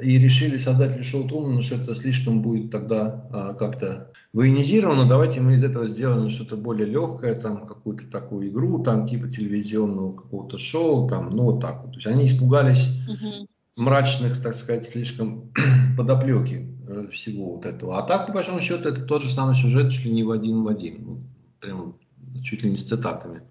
И 0.03 0.19
решили 0.19 0.59
создатели 0.59 1.05
шоу 1.05 1.29
Трумана, 1.29 1.63
что 1.63 1.77
это 1.77 1.95
слишком 1.95 2.43
будет 2.43 2.73
тогда 2.73 3.29
а, 3.31 3.55
как-то 3.55 4.11
военизировано. 4.33 5.09
Давайте 5.09 5.41
мы 5.41 5.55
из 5.55 5.63
этого 5.63 5.87
сделаем 5.87 6.31
что-то 6.31 6.57
более 6.57 6.89
легкое, 6.89 7.37
там 7.37 7.65
какую-то 7.69 8.11
такую 8.11 8.49
игру, 8.49 8.83
там 8.83 9.07
типа 9.07 9.29
телевизионного 9.29 10.17
какого-то 10.17 10.59
шоу, 10.59 11.09
там, 11.09 11.31
ну 11.31 11.45
вот 11.45 11.61
так 11.61 11.85
вот. 11.85 11.93
То 11.93 11.99
есть 11.99 12.09
они 12.09 12.27
испугались 12.27 12.89
угу. 13.09 13.47
мрачных, 13.77 14.43
так 14.43 14.57
сказать, 14.57 14.83
слишком 14.83 15.53
подоплеки 15.97 16.77
э, 16.89 17.07
всего 17.13 17.55
вот 17.55 17.67
этого. 17.67 18.01
А 18.01 18.03
так, 18.03 18.27
по 18.27 18.33
большому 18.33 18.59
счету, 18.59 18.89
это 18.89 19.01
тот 19.03 19.23
же 19.23 19.31
самый 19.31 19.55
сюжет, 19.55 19.93
чуть 19.93 20.07
ли 20.07 20.13
не 20.13 20.25
в 20.25 20.33
один 20.33 20.65
в 20.65 20.67
один. 20.67 21.25
Прям 21.61 21.95
чуть 22.43 22.65
ли 22.65 22.71
не 22.71 22.79
с 22.79 22.83
цитатами. 22.83 23.43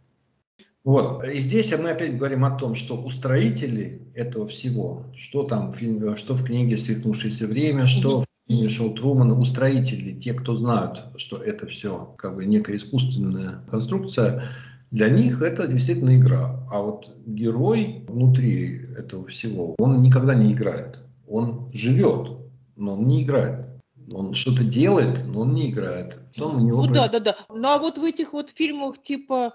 Вот. 0.84 1.24
И 1.24 1.40
здесь 1.40 1.72
мы 1.78 1.92
опять 1.92 2.18
говорим 2.18 2.44
о 2.44 2.52
том, 2.52 2.76
что 2.76 2.98
устроители 2.98 4.02
этого 4.16 4.48
всего, 4.48 5.06
что 5.16 5.44
там 5.44 5.72
в 5.72 5.78
фильме, 5.78 6.18
что 6.18 6.34
в 6.34 6.44
книге 6.44 6.78
«Свихнувшееся 6.78 7.48
время», 7.48 7.88
что 7.88 8.22
в 8.22 8.26
фильме 8.48 8.68
Шоу 8.68 8.94
Трумана, 8.94 9.40
устроители, 9.40 10.20
те, 10.20 10.34
кто 10.34 10.58
знают, 10.58 11.06
что 11.16 11.38
это 11.38 11.68
все 11.68 12.14
как 12.18 12.36
бы 12.36 12.46
некая 12.46 12.76
искусственная 12.76 13.64
конструкция, 13.72 14.50
для 14.92 15.10
них 15.10 15.42
это 15.42 15.68
действительно 15.68 16.18
игра. 16.18 16.68
А 16.70 16.82
вот 16.82 17.10
герой 17.26 18.06
внутри 18.08 18.86
этого 18.98 19.26
всего, 19.28 19.76
он 19.80 20.02
никогда 20.02 20.36
не 20.36 20.52
играет. 20.52 21.02
Он 21.28 21.72
живет, 21.74 22.38
но 22.76 22.94
он 22.94 23.08
не 23.08 23.24
играет. 23.24 23.68
Он 24.12 24.34
что-то 24.34 24.66
делает, 24.66 25.26
но 25.26 25.42
он 25.42 25.56
не 25.56 25.72
играет. 25.72 26.20
Потом 26.36 26.58
у 26.58 26.60
него 26.60 26.82
ну 26.82 26.90
происходит... 26.90 27.12
да, 27.12 27.20
да, 27.20 27.38
да. 27.48 27.56
Ну 27.56 27.68
а 27.70 27.78
вот 27.80 27.98
в 27.98 28.04
этих 28.04 28.34
вот 28.34 28.52
фильмах 28.52 29.02
типа 29.02 29.54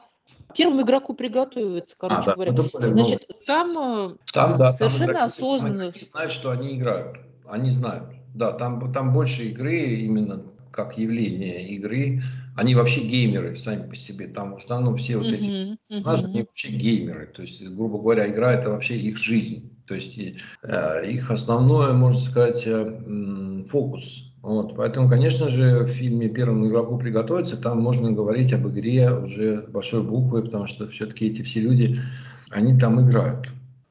Первому 0.54 0.82
игроку 0.82 1.14
приготовиться, 1.14 1.94
короче 1.98 2.30
а, 2.30 2.34
говоря. 2.34 2.52
Да, 2.52 2.64
Значит, 2.72 3.28
там, 3.46 3.78
э, 3.78 4.16
там 4.32 4.56
да, 4.56 4.72
совершенно 4.72 5.12
там 5.12 5.24
осознанно. 5.24 5.92
Они 5.94 6.04
знают, 6.04 6.32
что 6.32 6.50
они 6.50 6.76
играют. 6.76 7.18
Они 7.46 7.70
знают. 7.70 8.04
Да, 8.34 8.52
там, 8.52 8.92
там 8.92 9.12
больше 9.12 9.44
игры 9.44 9.76
именно 9.76 10.42
как 10.72 10.96
явление 10.96 11.68
игры. 11.68 12.22
Они 12.56 12.74
вообще 12.74 13.00
геймеры 13.00 13.56
сами 13.56 13.88
по 13.88 13.94
себе. 13.94 14.26
Там 14.26 14.54
в 14.54 14.56
основном 14.56 14.96
все 14.96 15.16
вот 15.16 15.26
эти 15.26 15.76
персонажи, 15.88 16.24
uh-huh. 16.24 16.30
они 16.30 16.40
вообще 16.40 16.68
геймеры. 16.68 17.26
То 17.26 17.42
есть, 17.42 17.62
грубо 17.68 17.98
говоря, 17.98 18.28
игра 18.28 18.52
это 18.52 18.70
вообще 18.70 18.96
их 18.96 19.16
жизнь. 19.16 19.70
То 19.86 19.94
есть 19.94 20.18
э, 20.62 21.10
их 21.10 21.30
основное, 21.30 21.92
можно 21.92 22.20
сказать, 22.20 22.64
э, 22.66 23.64
фокус 23.68 24.27
вот, 24.42 24.76
поэтому, 24.76 25.08
конечно 25.08 25.48
же, 25.48 25.84
в 25.84 25.88
фильме 25.88 26.28
«Первому 26.28 26.68
игроку 26.68 26.96
приготовиться» 26.96 27.56
там 27.56 27.80
можно 27.80 28.12
говорить 28.12 28.52
об 28.52 28.68
игре 28.68 29.10
уже 29.10 29.62
большой 29.68 30.02
буквой, 30.02 30.44
потому 30.44 30.66
что 30.66 30.88
все-таки 30.88 31.26
эти 31.26 31.42
все 31.42 31.60
люди, 31.60 32.00
они 32.50 32.78
там 32.78 33.00
играют. 33.00 33.48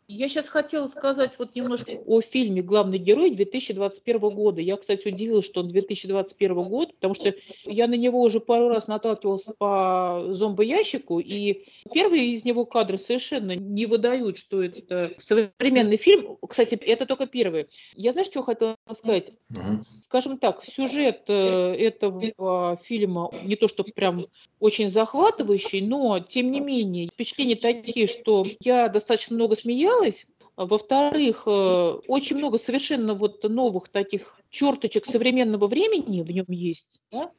Я 0.09 0.29
сейчас 0.29 0.47
хотела 0.47 0.87
сказать 0.87 1.37
вот 1.37 1.53
немножко 1.53 1.91
о 2.05 2.21
фильме 2.21 2.61
«Главный 2.61 2.97
герой» 2.97 3.31
2021 3.31 4.19
года. 4.29 4.61
Я, 4.61 4.77
кстати, 4.77 5.09
удивилась, 5.09 5.43
что 5.43 5.59
он 5.59 5.67
2021 5.67 6.55
год, 6.63 6.95
потому 6.95 7.13
что 7.13 7.35
я 7.65 7.87
на 7.87 7.95
него 7.95 8.21
уже 8.21 8.39
пару 8.39 8.69
раз 8.69 8.87
наталкивалась 8.87 9.47
по 9.57 10.27
зомбоящику, 10.29 11.19
и 11.19 11.65
первые 11.93 12.29
из 12.29 12.45
него 12.45 12.65
кадры 12.65 12.97
совершенно 12.97 13.53
не 13.57 13.85
выдают, 13.85 14.37
что 14.37 14.63
это 14.63 15.11
современный 15.17 15.97
фильм. 15.97 16.37
Кстати, 16.47 16.75
это 16.75 17.05
только 17.05 17.27
первый. 17.27 17.67
Я, 17.93 18.13
знаешь, 18.13 18.27
что 18.27 18.43
хотела 18.43 18.77
сказать? 18.93 19.31
Угу. 19.49 19.85
Скажем 19.99 20.37
так, 20.37 20.63
сюжет 20.63 21.23
э, 21.27 21.75
этого 21.75 22.77
фильма 22.77 23.29
не 23.43 23.57
то, 23.57 23.67
что 23.67 23.83
прям 23.83 24.27
очень 24.61 24.89
захватывающий, 24.89 25.81
но, 25.81 26.19
тем 26.19 26.49
не 26.49 26.61
менее, 26.61 27.07
впечатления 27.07 27.57
такие, 27.57 28.07
что 28.07 28.45
я 28.61 28.87
достаточно 28.87 29.35
много 29.35 29.55
смеялась, 29.57 29.96
понравилось. 29.97 30.25
Во-вторых, 30.55 31.43
э, 31.45 31.99
очень 32.07 32.37
много 32.37 32.57
совершенно 32.57 33.13
вот 33.13 33.43
новых 33.43 33.89
таких 33.89 34.39
черточек 34.49 35.05
современного 35.05 35.67
времени 35.67 36.23
в 36.23 36.31
нем 36.31 36.45
есть. 36.47 37.03
Да? 37.11 37.31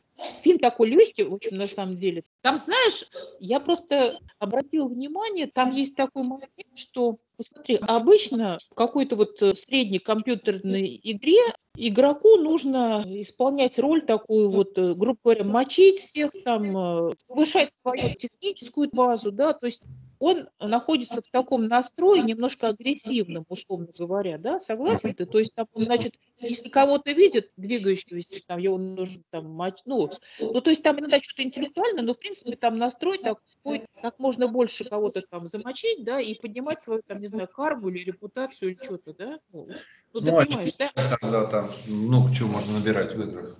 Фильм 0.42 0.58
такой 0.58 0.88
легкий, 0.88 1.22
общем, 1.22 1.56
на 1.56 1.66
самом 1.66 1.96
деле. 1.96 2.22
Там, 2.42 2.58
знаешь, 2.58 3.06
я 3.40 3.58
просто 3.60 4.18
обратила 4.38 4.88
внимание, 4.88 5.48
там 5.48 5.70
есть 5.70 5.96
такой 5.96 6.22
момент, 6.22 6.52
что, 6.74 7.18
посмотри, 7.36 7.76
обычно 7.76 8.58
в 8.70 8.74
какой-то 8.74 9.16
вот 9.16 9.42
э, 9.42 9.54
средней 9.56 9.98
компьютерной 9.98 11.00
игре 11.02 11.40
игроку 11.74 12.36
нужно 12.36 13.04
исполнять 13.06 13.80
роль 13.80 14.06
такую 14.06 14.48
вот, 14.48 14.78
э, 14.78 14.94
грубо 14.94 15.18
говоря, 15.24 15.44
мочить 15.44 15.98
всех 15.98 16.30
там, 16.44 17.12
повышать 17.26 17.72
свою 17.72 18.14
техническую 18.14 18.90
базу, 18.92 19.32
да, 19.32 19.54
то 19.54 19.66
есть 19.66 19.82
он 20.18 20.48
находится 20.58 21.20
в 21.20 21.28
таком 21.28 21.66
настрое 21.66 22.22
немножко 22.22 22.68
агрессивном, 22.68 23.44
условно 23.48 23.88
говоря, 23.96 24.38
да, 24.38 24.60
согласен 24.60 25.14
ты? 25.14 25.26
То 25.26 25.38
есть, 25.38 25.54
там, 25.54 25.66
значит, 25.74 26.14
если 26.40 26.68
кого-то 26.68 27.12
видит 27.12 27.52
двигающегося, 27.56 28.40
там, 28.46 28.58
его 28.58 28.78
нужно 28.78 29.22
там, 29.30 29.50
мать, 29.50 29.82
ну, 29.84 30.10
ну, 30.40 30.60
то 30.60 30.70
есть 30.70 30.82
там 30.82 30.98
иногда 30.98 31.20
что-то 31.20 31.42
интеллектуальное, 31.42 32.02
но, 32.02 32.14
в 32.14 32.18
принципе, 32.18 32.56
там 32.56 32.76
настрой 32.76 33.18
такой, 33.18 33.84
как 34.02 34.18
можно 34.18 34.48
больше 34.48 34.84
кого-то 34.84 35.22
там 35.22 35.46
замочить, 35.46 36.04
да, 36.04 36.20
и 36.20 36.34
поднимать 36.34 36.82
свою, 36.82 37.02
там, 37.06 37.18
не 37.18 37.26
знаю, 37.26 37.48
карму 37.48 37.88
или 37.88 38.04
репутацию 38.04 38.72
или 38.72 38.82
что-то, 38.82 39.14
да, 39.14 39.38
ну, 39.52 39.68
ну 40.12 40.20
ты 40.20 40.30
ну, 40.30 40.38
а 40.38 40.44
понимаешь, 40.44 40.74
да? 40.78 40.90
Да, 41.22 41.46
там 41.46 41.68
много 41.86 42.34
чего 42.34 42.48
можно 42.48 42.78
набирать 42.78 43.14
в 43.14 43.22
играх. 43.22 43.58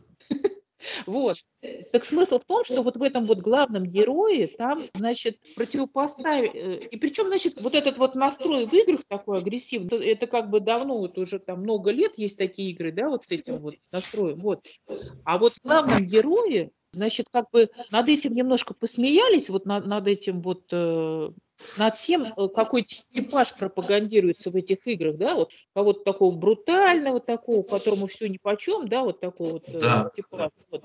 Вот. 1.06 1.38
Так 1.92 2.04
смысл 2.04 2.38
в 2.38 2.44
том, 2.44 2.64
что 2.64 2.82
вот 2.82 2.96
в 2.96 3.02
этом 3.02 3.24
вот 3.24 3.38
главном 3.38 3.84
герое 3.84 4.46
там, 4.46 4.82
значит, 4.94 5.38
противопоставить, 5.56 6.54
э, 6.54 6.80
и 6.90 6.96
причем, 6.96 7.26
значит, 7.26 7.60
вот 7.60 7.74
этот 7.74 7.98
вот 7.98 8.14
настрой 8.14 8.66
в 8.66 8.72
играх 8.72 9.00
такой 9.08 9.38
агрессивный, 9.38 10.06
это 10.06 10.26
как 10.26 10.50
бы 10.50 10.60
давно, 10.60 10.98
вот 10.98 11.18
уже 11.18 11.38
там 11.38 11.62
много 11.62 11.90
лет 11.90 12.16
есть 12.16 12.38
такие 12.38 12.70
игры, 12.70 12.92
да, 12.92 13.08
вот 13.08 13.24
с 13.24 13.30
этим 13.30 13.58
вот 13.58 13.74
настроем, 13.90 14.38
вот. 14.38 14.62
А 15.24 15.38
вот 15.38 15.54
в 15.54 15.62
главном 15.62 16.04
герое, 16.04 16.70
значит, 16.92 17.26
как 17.30 17.50
бы 17.50 17.70
над 17.90 18.08
этим 18.08 18.34
немножко 18.34 18.74
посмеялись, 18.74 19.50
вот 19.50 19.66
над, 19.66 19.86
над 19.86 20.06
этим 20.06 20.40
вот 20.40 20.64
э, 20.72 21.30
над 21.76 21.98
тем, 21.98 22.32
э, 22.36 22.48
какой 22.48 22.82
типаж 22.82 23.54
пропагандируется 23.54 24.50
в 24.50 24.56
этих 24.56 24.86
играх, 24.86 25.16
да, 25.16 25.34
вот 25.34 25.50
кого-то 25.74 26.04
такого 26.04 26.34
брутального, 26.34 27.20
такого, 27.20 27.62
которому 27.62 28.06
все 28.06 28.28
ни 28.28 28.38
по 28.38 28.56
чем, 28.56 28.88
да, 28.88 29.02
вот 29.02 29.20
такого 29.20 29.52
вот 29.52 29.62
э, 29.68 29.80
да. 29.80 30.10
типажа. 30.14 30.50
Вот. 30.70 30.84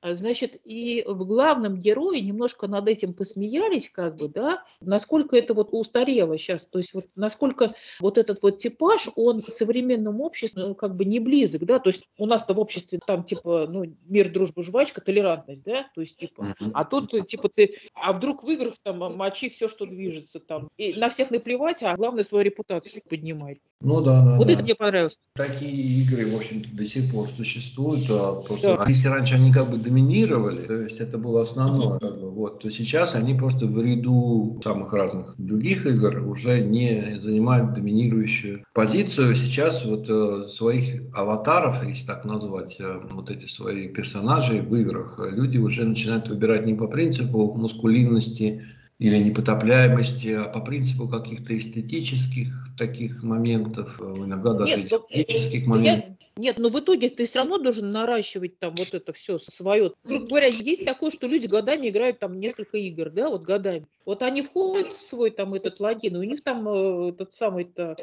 А, 0.00 0.14
значит, 0.14 0.60
и 0.64 1.04
в 1.06 1.24
главном 1.26 1.76
герое 1.76 2.20
немножко 2.20 2.66
над 2.68 2.88
этим 2.88 3.14
посмеялись, 3.14 3.88
как 3.90 4.16
бы, 4.16 4.28
да, 4.28 4.64
насколько 4.80 5.36
это 5.36 5.54
вот 5.54 5.68
устарело 5.72 6.36
сейчас, 6.38 6.66
то 6.66 6.78
есть 6.78 6.94
вот 6.94 7.06
насколько 7.14 7.72
вот 8.00 8.18
этот 8.18 8.42
вот 8.42 8.58
типаж, 8.58 9.08
он 9.16 9.44
современному 9.48 10.24
обществу 10.24 10.60
ну, 10.60 10.74
как 10.74 10.96
бы 10.96 11.04
не 11.04 11.20
близок, 11.20 11.64
да, 11.64 11.78
то 11.78 11.88
есть 11.88 12.04
у 12.18 12.26
нас-то 12.26 12.54
в 12.54 12.60
обществе 12.60 12.98
там 13.06 13.24
типа, 13.24 13.66
ну, 13.68 13.84
мир, 14.06 14.30
дружба, 14.30 14.62
жвачка, 14.62 15.00
толерантность, 15.00 15.64
да, 15.64 15.86
то 15.94 16.00
есть 16.00 16.16
типа, 16.16 16.54
а 16.72 16.84
тут 16.84 17.10
типа 17.26 17.48
ты, 17.48 17.76
а 17.94 18.12
вдруг 18.12 18.42
в 18.42 18.50
играх 18.50 18.74
там 18.82 18.98
мочи 18.98 19.48
все, 19.48 19.68
что 19.68 19.86
движется 19.98 20.40
там. 20.40 20.70
И 20.78 20.94
на 20.94 21.10
всех 21.10 21.30
наплевать, 21.30 21.82
а 21.82 21.96
главное 21.96 22.22
свою 22.22 22.44
репутацию 22.44 23.02
поднимать. 23.08 23.58
Ну 23.80 24.00
да, 24.00 24.24
да. 24.24 24.36
Вот 24.36 24.46
да. 24.46 24.52
это 24.52 24.62
мне 24.62 24.74
понравилось. 24.74 25.18
Такие 25.34 25.72
игры, 26.02 26.26
в 26.26 26.36
общем-то, 26.36 26.68
до 26.72 26.84
сих 26.84 27.12
пор 27.12 27.28
существуют. 27.28 28.04
А, 28.10 28.40
просто, 28.40 28.76
да. 28.76 28.84
если 28.88 29.08
раньше 29.08 29.34
они 29.34 29.52
как 29.52 29.70
бы 29.70 29.76
доминировали, 29.76 30.66
то 30.66 30.74
есть 30.82 30.98
это 30.98 31.18
было 31.18 31.42
основное, 31.42 31.98
как 31.98 32.20
бы, 32.20 32.30
вот, 32.30 32.60
то 32.60 32.70
сейчас 32.70 33.14
они 33.14 33.34
просто 33.34 33.66
в 33.66 33.80
ряду 33.80 34.60
самых 34.64 34.92
разных 34.92 35.34
других 35.38 35.86
игр 35.86 36.26
уже 36.26 36.60
не 36.60 37.20
занимают 37.20 37.74
доминирующую 37.74 38.64
позицию. 38.72 39.34
Сейчас 39.36 39.84
вот 39.84 40.08
э, 40.08 40.48
своих 40.48 41.02
аватаров, 41.14 41.86
если 41.86 42.06
так 42.06 42.24
назвать, 42.24 42.76
э, 42.80 43.00
вот 43.12 43.30
эти 43.30 43.46
свои 43.46 43.88
персонажи 43.88 44.60
в 44.60 44.74
играх, 44.74 45.20
люди 45.20 45.58
уже 45.58 45.84
начинают 45.84 46.28
выбирать 46.28 46.66
не 46.66 46.74
по 46.74 46.88
принципу 46.88 47.54
мускулинности, 47.54 48.64
или 48.98 49.16
непотопляемости, 49.18 50.28
а 50.28 50.44
по 50.48 50.60
принципу 50.60 51.08
каких-то 51.08 51.56
эстетических 51.56 52.48
таких 52.76 53.22
моментов, 53.22 54.00
иногда 54.00 54.54
даже 54.54 54.76
Нет, 54.76 54.90
но- 54.90 54.96
идеологических 54.98 55.62
Я- 55.62 55.68
моментов. 55.68 56.14
Нет, 56.36 56.56
но 56.58 56.68
в 56.68 56.78
итоге 56.78 57.08
ты 57.08 57.24
все 57.24 57.40
равно 57.40 57.58
должен 57.58 57.90
наращивать 57.90 58.60
там 58.60 58.72
вот 58.76 58.94
это 58.94 59.12
все 59.12 59.38
свое. 59.38 59.92
Грубо 60.04 60.26
говоря, 60.26 60.46
есть 60.46 60.84
такое, 60.84 61.10
что 61.10 61.26
люди 61.26 61.48
годами 61.48 61.88
играют 61.88 62.20
там 62.20 62.38
несколько 62.38 62.78
игр, 62.78 63.10
да, 63.10 63.28
вот 63.28 63.42
годами. 63.42 63.86
Вот 64.04 64.22
они 64.22 64.42
входят 64.42 64.92
в 64.92 65.00
свой 65.00 65.30
там 65.30 65.54
этот 65.54 65.80
логин, 65.80 66.14
и 66.14 66.18
у 66.18 66.22
них 66.22 66.42
там 66.44 66.68
э, 66.68 67.08
этот 67.10 67.32
самый-то... 67.32 67.96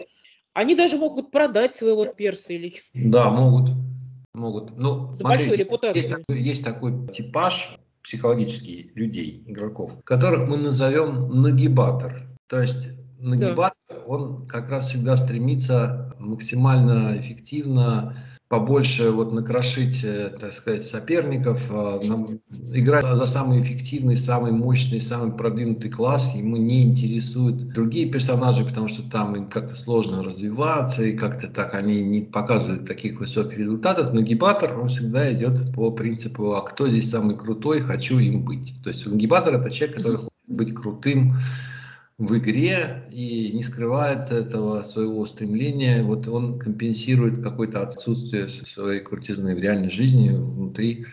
Они 0.53 0.75
даже 0.75 0.97
могут 0.97 1.31
продать 1.31 1.75
своего 1.75 2.05
перса 2.05 2.53
или 2.53 2.69
что. 2.69 2.83
Да, 2.93 3.29
могут. 3.29 3.71
Могут. 4.33 4.77
Ну, 4.77 5.13
С 5.13 5.19
смотрите, 5.19 5.49
большой 5.49 5.57
репутацией. 5.57 5.95
Есть 6.01 6.11
такой, 6.11 6.41
есть 6.41 6.63
такой 6.65 7.07
типаж 7.13 7.77
психологический 8.05 8.91
людей, 8.93 9.43
игроков, 9.47 9.97
которых 10.03 10.47
мы 10.47 10.57
назовем 10.57 11.41
нагибатор. 11.41 12.29
То 12.47 12.61
есть 12.61 12.89
нагибатор, 13.19 14.03
он 14.05 14.45
как 14.45 14.69
раз 14.69 14.89
всегда 14.89 15.17
стремится 15.17 16.13
максимально 16.19 17.19
эффективно 17.19 18.15
побольше 18.47 19.09
вот 19.09 19.33
накрошить, 19.33 20.01
э, 20.03 20.29
так 20.39 20.53
сказать, 20.53 20.85
соперников, 20.85 21.71
нам- 22.07 22.39
играть 22.73 23.05
за 23.05 23.25
самый 23.25 23.59
эффективный, 23.59 24.15
самый 24.15 24.51
мощный, 24.51 25.01
самый 25.01 25.35
продвинутый 25.35 25.89
класс. 25.89 26.35
Ему 26.35 26.57
не 26.57 26.83
интересуют 26.83 27.73
другие 27.73 28.09
персонажи, 28.09 28.63
потому 28.63 28.87
что 28.87 29.01
там 29.09 29.35
им 29.35 29.49
как-то 29.49 29.75
сложно 29.75 30.23
развиваться, 30.23 31.03
и 31.03 31.13
как-то 31.13 31.47
так 31.47 31.73
они 31.73 32.03
не 32.03 32.21
показывают 32.21 32.87
таких 32.87 33.19
высоких 33.19 33.57
результатов. 33.57 34.13
Нагибатор, 34.13 34.79
он 34.79 34.89
всегда 34.89 35.31
идет 35.33 35.73
по 35.73 35.91
принципу, 35.91 36.53
а 36.53 36.61
кто 36.61 36.87
здесь 36.87 37.09
самый 37.09 37.35
крутой, 37.35 37.81
хочу 37.81 38.19
им 38.19 38.45
быть. 38.45 38.75
То 38.83 38.89
есть 38.89 39.05
нагибатор 39.05 39.55
это 39.55 39.71
человек, 39.71 39.97
который 39.97 40.17
хочет 40.17 40.31
быть 40.47 40.73
крутым, 40.73 41.35
в 42.17 42.37
игре 42.37 43.03
и 43.11 43.51
не 43.53 43.63
скрывает 43.63 44.31
этого 44.31 44.83
своего 44.83 45.25
стремления. 45.25 46.03
Вот 46.03 46.27
он 46.27 46.57
компенсирует 46.57 47.43
какое-то 47.43 47.81
отсутствие 47.81 48.47
своей 48.47 49.01
крутизны 49.01 49.55
в 49.55 49.59
реальной 49.59 49.89
жизни 49.89 50.29
внутри 50.29 51.05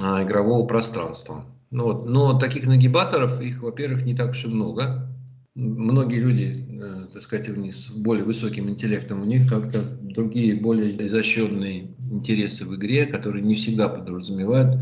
а, 0.00 0.24
игрового 0.24 0.66
пространства. 0.66 1.44
Ну 1.70 1.84
вот. 1.84 2.06
Но 2.06 2.38
таких 2.38 2.66
нагибаторов, 2.66 3.40
их, 3.40 3.62
во-первых, 3.62 4.04
не 4.04 4.14
так 4.14 4.30
уж 4.30 4.44
и 4.44 4.48
много. 4.48 5.08
Многие 5.54 6.20
люди, 6.20 6.66
э, 6.80 7.06
так 7.12 7.20
сказать, 7.22 7.48
у 7.48 7.56
них 7.56 7.74
с 7.74 7.90
более 7.90 8.24
высоким 8.24 8.68
интеллектом, 8.68 9.22
у 9.22 9.24
них 9.24 9.48
как-то 9.48 9.82
другие, 10.00 10.54
более 10.54 11.06
изощренные 11.06 11.96
интересы 12.10 12.64
в 12.64 12.76
игре, 12.76 13.06
которые 13.06 13.44
не 13.44 13.54
всегда 13.54 13.88
подразумевают 13.88 14.80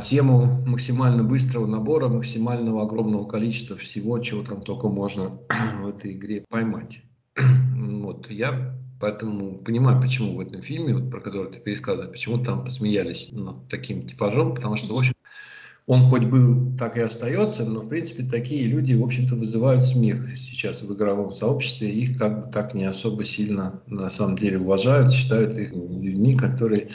тему 0.00 0.62
максимально 0.66 1.24
быстрого 1.24 1.66
набора, 1.66 2.08
максимального 2.08 2.82
огромного 2.82 3.26
количества 3.26 3.76
всего, 3.76 4.18
чего 4.18 4.42
там 4.42 4.62
только 4.62 4.88
можно 4.88 5.38
в 5.82 5.86
этой 5.88 6.12
игре 6.12 6.44
поймать. 6.48 7.02
Вот, 8.02 8.28
я 8.30 8.74
поэтому 9.00 9.58
понимаю, 9.58 10.00
почему 10.00 10.36
в 10.36 10.40
этом 10.40 10.60
фильме, 10.60 10.94
вот, 10.94 11.10
про 11.10 11.20
который 11.20 11.52
ты 11.52 11.60
пересказываешь, 11.60 12.10
почему 12.10 12.42
там 12.42 12.64
посмеялись 12.64 13.30
над 13.32 13.68
таким 13.68 14.06
типажом, 14.06 14.54
потому 14.54 14.76
что, 14.76 14.94
в 14.94 14.98
общем, 14.98 15.14
он 15.86 16.02
хоть 16.02 16.24
был, 16.24 16.76
так 16.76 16.96
и 16.96 17.00
остается, 17.00 17.64
но, 17.64 17.80
в 17.80 17.88
принципе, 17.88 18.22
такие 18.22 18.66
люди, 18.68 18.94
в 18.94 19.02
общем-то, 19.02 19.34
вызывают 19.34 19.84
смех 19.84 20.36
сейчас 20.36 20.82
в 20.82 20.94
игровом 20.94 21.32
сообществе. 21.32 21.90
Их 21.90 22.16
как 22.16 22.46
бы 22.46 22.52
так 22.52 22.74
не 22.74 22.84
особо 22.84 23.24
сильно, 23.24 23.82
на 23.86 24.08
самом 24.08 24.38
деле, 24.38 24.58
уважают, 24.58 25.12
считают 25.12 25.58
их 25.58 25.72
людьми, 25.72 26.36
которые 26.36 26.90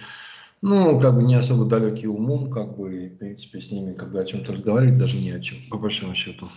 ну, 0.61 0.99
как 0.99 1.15
бы 1.15 1.23
не 1.23 1.35
особо 1.35 1.65
далекие 1.65 2.09
умом, 2.09 2.49
как 2.51 2.77
бы, 2.77 3.05
и, 3.05 3.09
в 3.09 3.17
принципе, 3.17 3.61
с 3.61 3.71
ними, 3.71 3.93
когда 3.93 4.21
о 4.21 4.25
чем-то 4.25 4.53
разговаривать, 4.53 4.97
даже 4.97 5.17
не 5.17 5.31
о 5.31 5.39
чем, 5.39 5.57
по 5.69 5.77
большому 5.77 6.15
счету. 6.15 6.49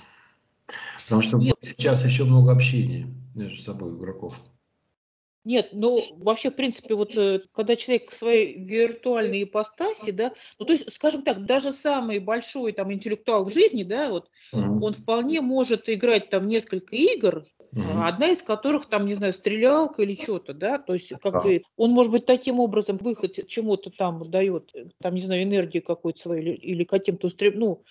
Потому 1.04 1.22
что 1.22 1.38
Нет. 1.38 1.56
сейчас 1.60 2.04
еще 2.04 2.24
много 2.24 2.52
общения 2.52 3.06
между 3.34 3.60
собой 3.60 3.96
игроков. 3.96 4.40
Нет, 5.44 5.70
ну 5.72 6.16
вообще, 6.18 6.50
в 6.50 6.54
принципе, 6.54 6.94
вот 6.94 7.16
э, 7.16 7.40
когда 7.52 7.74
человек 7.74 8.10
в 8.10 8.14
своей 8.14 8.62
виртуальной 8.62 9.44
ипостаси, 9.44 10.10
да, 10.10 10.34
ну 10.58 10.66
то 10.66 10.72
есть, 10.72 10.92
скажем 10.92 11.22
так, 11.22 11.46
даже 11.46 11.72
самый 11.72 12.18
большой 12.18 12.72
там 12.72 12.92
интеллектуал 12.92 13.46
в 13.46 13.52
жизни, 13.52 13.82
да, 13.82 14.10
вот, 14.10 14.28
Мгм. 14.52 14.82
он 14.82 14.92
вполне 14.92 15.40
может 15.40 15.88
играть 15.88 16.28
там 16.28 16.46
несколько 16.46 16.94
игр, 16.94 17.46
Мгм. 17.72 18.02
одна 18.02 18.28
из 18.28 18.42
которых 18.42 18.86
там, 18.86 19.06
не 19.06 19.14
знаю, 19.14 19.32
стрелялка 19.32 20.02
или 20.02 20.20
что-то, 20.20 20.54
да, 20.54 20.78
то 20.78 20.94
есть 20.94 21.12
как 21.20 21.34
Да. 21.34 21.40
бы 21.40 21.62
он, 21.76 21.90
может 21.90 22.10
быть, 22.10 22.26
таким 22.26 22.58
образом 22.58 22.98
выход 22.98 23.38
чему-то 23.46 23.90
там 23.90 24.28
дает, 24.30 24.72
там, 25.00 25.14
не 25.14 25.20
знаю, 25.20 25.44
энергию 25.44 25.82
какую-то 25.82 26.20
свою 26.20 26.42
или, 26.42 26.50
или 26.52 26.84
каким-то 26.84 27.28
устрем... 27.28 27.58
Ну, 27.58 27.82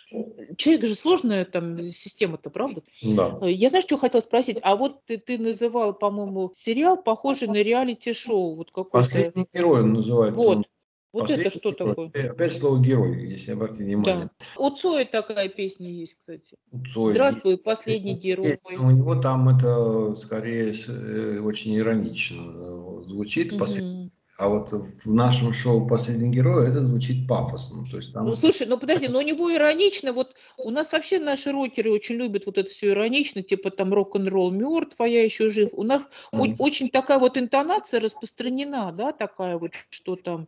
человек 0.58 0.86
же 0.86 0.96
сложная 0.96 1.46
там 1.46 1.80
система-то, 1.80 2.50
правда? 2.50 2.84
Да. 3.02 3.40
Я 3.48 3.70
знаешь, 3.70 3.86
что 3.86 3.98
хотела 3.98 4.22
спросить? 4.22 4.60
А 4.64 4.76
вот 4.76 5.06
ты, 5.06 5.18
ты 5.18 5.38
называл, 5.38 5.94
по-моему, 5.94 6.52
сериал, 6.54 7.02
похожий 7.02 7.48
на 7.48 7.62
реалити-шоу. 7.64 8.56
Вот 8.56 8.72
какой-то. 8.72 8.92
Последний 8.98 9.48
герой 9.54 9.82
он 9.82 9.94
называется. 9.94 10.40
Вот. 10.40 10.68
Вот 11.12 11.30
это 11.32 11.44
последний 11.44 11.60
что 11.60 11.72
герой. 11.72 12.10
такое? 12.12 12.32
Опять 12.32 12.56
слово 12.56 12.82
герой, 12.84 13.30
если 13.30 13.52
обратить 13.52 13.78
внимание. 13.80 14.30
Да. 14.56 14.64
У 14.64 14.70
Цоя 14.70 15.06
такая 15.06 15.50
песня 15.50 15.90
есть, 15.90 16.16
кстати. 16.20 16.56
У 16.72 16.86
Цоя 16.86 17.14
Здравствуй, 17.14 17.54
есть- 17.54 17.64
последний 17.64 18.14
герой. 18.14 18.50
есть, 18.50 18.66
но 18.70 18.88
у 18.88 18.92
него 18.92 19.16
там 19.16 19.50
это 19.50 20.16
скорее 20.16 20.74
э, 20.88 21.40
очень 21.40 21.76
иронично 21.78 22.42
э, 22.42 23.04
звучит. 23.08 23.58
Последний 23.58 24.04
Мгм. 24.04 24.12
А 24.38 24.48
вот 24.48 24.72
в 24.72 25.12
нашем 25.14 25.52
шоу 25.52 25.86
«Последний 25.86 26.30
герой» 26.30 26.70
это 26.70 26.82
звучит 26.82 27.28
пафосно. 27.28 27.86
То 27.92 27.98
есть 27.98 28.14
там... 28.14 28.26
Ну, 28.26 28.36
слушай, 28.36 28.66
ну 28.68 28.78
подожди, 28.78 29.10
но 29.10 29.20
у 29.20 29.22
него 29.22 29.54
иронично, 29.54 30.14
вот 30.14 30.34
у 30.58 30.70
нас 30.70 30.94
вообще 30.94 31.20
наши 31.20 31.52
рокеры 31.52 31.92
очень 31.92 32.16
любят 32.16 32.46
вот 32.46 32.58
это 32.58 32.70
все 32.70 32.92
иронично, 32.92 33.44
типа 33.44 33.70
там 33.70 33.94
рок-н-ролл 33.94 34.52
мертв, 34.52 34.96
а 35.02 35.06
я 35.10 35.26
еще 35.26 35.50
жив. 35.50 35.72
У 35.74 35.84
нас 35.84 36.04
Мгм. 36.32 36.56
очень 36.58 36.90
такая 36.90 37.20
вот 37.20 37.38
интонация 37.38 38.00
распространена, 38.00 38.94
да, 38.94 39.12
такая 39.12 39.58
вот, 39.58 39.72
что 39.90 40.16
там. 40.16 40.48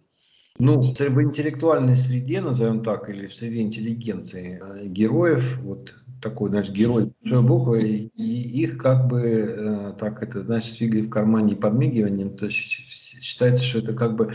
Ну, 0.59 0.93
в 0.93 1.23
интеллектуальной 1.23 1.95
среде, 1.95 2.41
назовем 2.41 2.83
так, 2.83 3.09
или 3.09 3.27
в 3.27 3.33
среде 3.33 3.61
интеллигенции 3.61 4.59
э, 4.61 4.85
героев, 4.87 5.57
вот 5.61 5.95
такой, 6.21 6.49
знаешь, 6.49 6.69
герой 6.69 7.11
большой 7.21 7.41
буквы, 7.41 7.81
и 8.15 8.61
их 8.61 8.77
как 8.77 9.07
бы 9.07 9.21
э, 9.21 9.93
так 9.97 10.21
это, 10.21 10.43
знаешь, 10.43 10.65
с 10.65 10.75
фигой 10.75 11.01
в 11.01 11.09
кармане 11.09 11.53
и 11.53 11.57
подмигиванием, 11.57 12.37
то 12.37 12.49
считается, 12.49 13.63
что 13.63 13.79
это 13.79 13.93
как 13.93 14.15
бы 14.15 14.33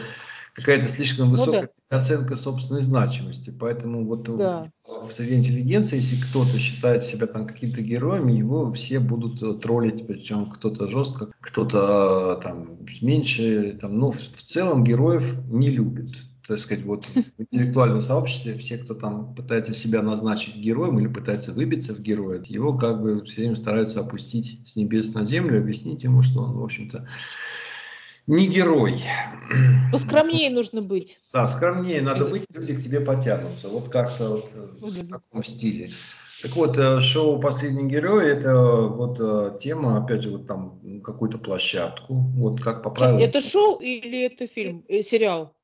какая-то 0.54 0.86
слишком 0.86 1.30
Ну 1.30 1.36
высокая 1.36 1.70
оценка 1.88 2.36
собственной 2.36 2.82
значимости. 2.82 3.50
Поэтому 3.58 4.06
вот 4.06 4.28
в- 4.28 4.36
Да. 4.36 4.68
в 4.86 5.12
среде 5.12 5.36
интеллигенции, 5.36 5.96
если 5.96 6.16
кто-то 6.16 6.58
считает 6.58 7.02
себя 7.04 7.26
там 7.26 7.46
какими-то 7.46 7.80
героями, 7.82 8.32
его 8.32 8.72
все 8.72 8.98
будут 8.98 9.42
э, 9.42 9.54
троллить, 9.54 10.06
причем 10.06 10.50
кто-то 10.50 10.88
жестко, 10.88 11.32
кто-то 11.40 12.36
э, 12.38 12.42
там 12.42 12.78
меньше, 13.02 13.78
там, 13.80 13.98
ну, 13.98 14.10
в, 14.10 14.18
в 14.18 14.42
целом 14.42 14.84
героев 14.84 15.36
не 15.48 15.70
любят. 15.70 16.10
Так 16.46 16.58
сказать, 16.60 16.84
вот 16.84 17.06
в 17.06 17.10
интеллектуальном 17.40 18.00
сообществе 18.00 18.54
все, 18.54 18.78
кто 18.78 18.94
там 18.94 19.34
пытается 19.34 19.74
себя 19.74 20.02
назначить 20.02 20.56
героем 20.56 20.98
или 20.98 21.08
пытается 21.08 21.52
выбиться 21.52 21.94
в 21.94 22.00
героя, 22.00 22.42
его 22.46 22.76
как 22.76 23.00
бы 23.00 23.24
все 23.24 23.42
время 23.42 23.56
стараются 23.56 24.00
опустить 24.00 24.60
с 24.64 24.76
небес 24.76 25.14
на 25.14 25.24
землю, 25.24 25.58
объяснить 25.60 26.04
ему, 26.04 26.22
что 26.22 26.42
он, 26.42 26.52
в 26.56 26.62
общем-то, 26.62 27.06
не 28.26 28.48
герой. 28.48 28.94
Поскромнее 29.92 30.50
нужно 30.50 30.82
быть. 30.82 31.20
Да, 31.32 31.46
скромнее 31.46 32.02
надо 32.02 32.26
быть, 32.26 32.44
люди 32.52 32.76
к 32.76 32.82
тебе 32.82 33.00
потянутся. 33.00 33.68
Вот 33.68 33.88
как-то 33.88 34.30
вот 34.30 34.50
э, 34.54 34.68
в 34.80 35.08
таком 35.08 35.44
стиле. 35.44 35.90
Так 36.42 36.54
вот, 36.56 36.76
э, 36.76 37.00
шоу 37.00 37.40
«Последний 37.40 37.88
герой»– 37.88 38.28
это 38.30 38.88
вот 38.88 39.18
э, 39.20 39.58
тема, 39.58 40.02
опять 40.02 40.22
же, 40.22 40.30
вот 40.30 40.46
там 40.46 41.00
какую-то 41.02 41.38
площадку, 41.38 42.14
вот 42.14 42.60
как 42.60 42.82
по 42.82 42.90
правилам. 42.90 43.20
это 43.20 43.40
шоу 43.40 43.78
или 43.78 44.26
это 44.26 44.46
фильм, 44.46 44.84
сериал? 45.02 45.54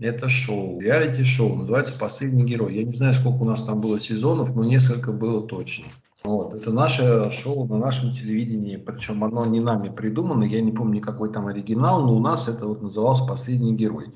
Это 0.00 0.28
шоу, 0.28 0.80
реалити-шоу, 0.80 1.56
называется 1.56 1.94
«Последний 1.98 2.44
герой». 2.44 2.76
Я 2.76 2.84
не 2.84 2.92
знаю, 2.92 3.14
сколько 3.14 3.42
у 3.42 3.44
нас 3.44 3.62
там 3.62 3.80
было 3.80 3.98
сезонов, 3.98 4.54
но 4.54 4.64
несколько 4.64 5.12
было 5.12 5.46
точно. 5.46 5.86
Вот, 6.28 6.52
это 6.52 6.70
наше 6.70 7.30
шоу 7.30 7.66
на 7.66 7.78
нашем 7.78 8.12
телевидении, 8.12 8.76
причем 8.76 9.24
оно 9.24 9.46
не 9.46 9.60
нами 9.60 9.88
придумано, 9.88 10.44
я 10.44 10.60
не 10.60 10.72
помню 10.72 11.00
какой 11.00 11.32
там 11.32 11.46
оригинал, 11.46 12.06
но 12.06 12.14
у 12.14 12.20
нас 12.20 12.48
это 12.48 12.66
вот 12.66 12.82
назывался 12.82 13.24
«Последний 13.24 13.74
герой». 13.74 14.12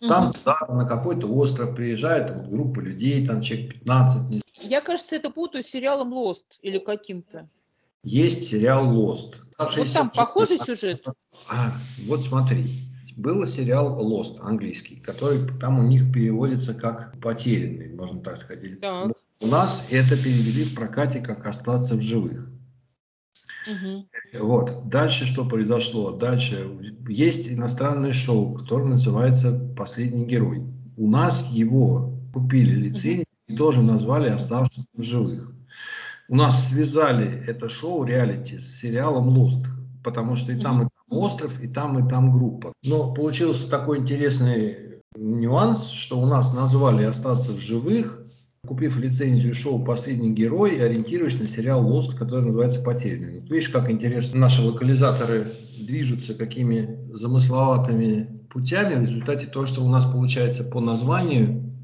Там 0.00 0.32
туда, 0.32 0.56
на 0.68 0.86
какой-то 0.86 1.28
остров 1.28 1.76
приезжает 1.76 2.30
вот 2.34 2.46
группа 2.46 2.80
людей, 2.80 3.26
там 3.26 3.42
человек 3.42 3.74
15. 3.74 4.30
не 4.30 4.42
Я, 4.60 4.80
кажется, 4.80 5.14
это 5.14 5.30
путаю 5.30 5.62
с 5.62 5.66
сериалом 5.66 6.14
Lost 6.14 6.44
или 6.62 6.78
каким-то. 6.78 7.48
Есть 8.02 8.48
сериал 8.48 8.86
Lost. 8.86 9.34
Вот 9.58 9.92
там 9.92 10.08
похожий 10.10 10.58
сюжет? 10.58 11.04
А, 11.48 11.70
вот 12.06 12.24
смотри. 12.24 12.64
Был 13.14 13.46
сериал 13.46 14.02
Lost 14.02 14.40
английский, 14.40 14.96
который 14.96 15.46
там 15.60 15.78
у 15.78 15.82
них 15.82 16.10
переводится 16.12 16.72
как 16.72 17.20
потерянный, 17.20 17.94
можно 17.94 18.22
так 18.22 18.38
сказать. 18.38 18.80
Так. 18.80 19.12
У 19.42 19.46
нас 19.46 19.86
это 19.90 20.16
перевели 20.16 20.64
в 20.64 20.74
прокате 20.74 21.20
как 21.20 21.46
остаться 21.46 21.96
в 21.96 22.00
живых. 22.00 22.48
Мгм. 23.68 24.08
Вот. 24.40 24.88
Дальше 24.88 25.24
что 25.26 25.44
произошло? 25.44 26.12
Дальше 26.12 26.96
есть 27.08 27.48
иностранное 27.48 28.12
шоу, 28.12 28.54
которое 28.54 28.88
называется 28.88 29.52
«Последний 29.76 30.24
герой». 30.24 30.62
У 30.96 31.08
нас 31.10 31.48
его 31.50 32.18
купили 32.32 32.72
лицензию 32.72 33.36
и 33.48 33.56
тоже 33.56 33.82
назвали 33.82 34.28
«Оставшись 34.28 34.92
в 34.94 35.02
живых». 35.02 35.52
у 36.28 36.36
нас 36.36 36.68
связали 36.68 37.44
это 37.46 37.68
шоу 37.68 38.04
реалити 38.04 38.58
с 38.58 38.80
сериалом 38.80 39.36
Lost, 39.36 39.66
потому 40.02 40.36
что 40.36 40.52
и 40.52 40.58
там, 40.58 40.86
и 40.86 40.88
там 40.88 41.18
остров, 41.18 41.60
и 41.62 41.68
там, 41.68 42.04
и 42.04 42.08
там 42.08 42.32
группа. 42.32 42.72
Но 42.82 43.12
получился 43.12 43.68
такой 43.68 43.98
интересный 43.98 45.02
нюанс, 45.14 45.88
что 45.88 46.18
у 46.18 46.26
нас 46.26 46.54
назвали 46.54 47.04
«Остаться 47.04 47.52
в 47.52 47.60
живых», 47.60 48.21
купив 48.64 48.96
лицензию 48.96 49.56
шоу 49.56 49.84
«Последний 49.84 50.32
герой» 50.32 50.76
и 50.76 50.80
ориентируясь 50.80 51.40
на 51.40 51.48
сериал 51.48 51.84
«Лост», 51.84 52.14
который 52.16 52.46
называется 52.46 52.80
«Потерянный». 52.80 53.40
Вот 53.40 53.50
видишь, 53.50 53.70
как 53.70 53.90
интересно 53.90 54.38
наши 54.38 54.62
локализаторы 54.62 55.48
движутся, 55.80 56.34
какими 56.34 57.02
замысловатыми 57.12 58.46
путями. 58.50 59.04
В 59.04 59.08
результате 59.08 59.46
то, 59.46 59.66
что 59.66 59.84
у 59.84 59.88
нас 59.88 60.04
получается 60.04 60.62
по 60.62 60.80
названию, 60.80 61.74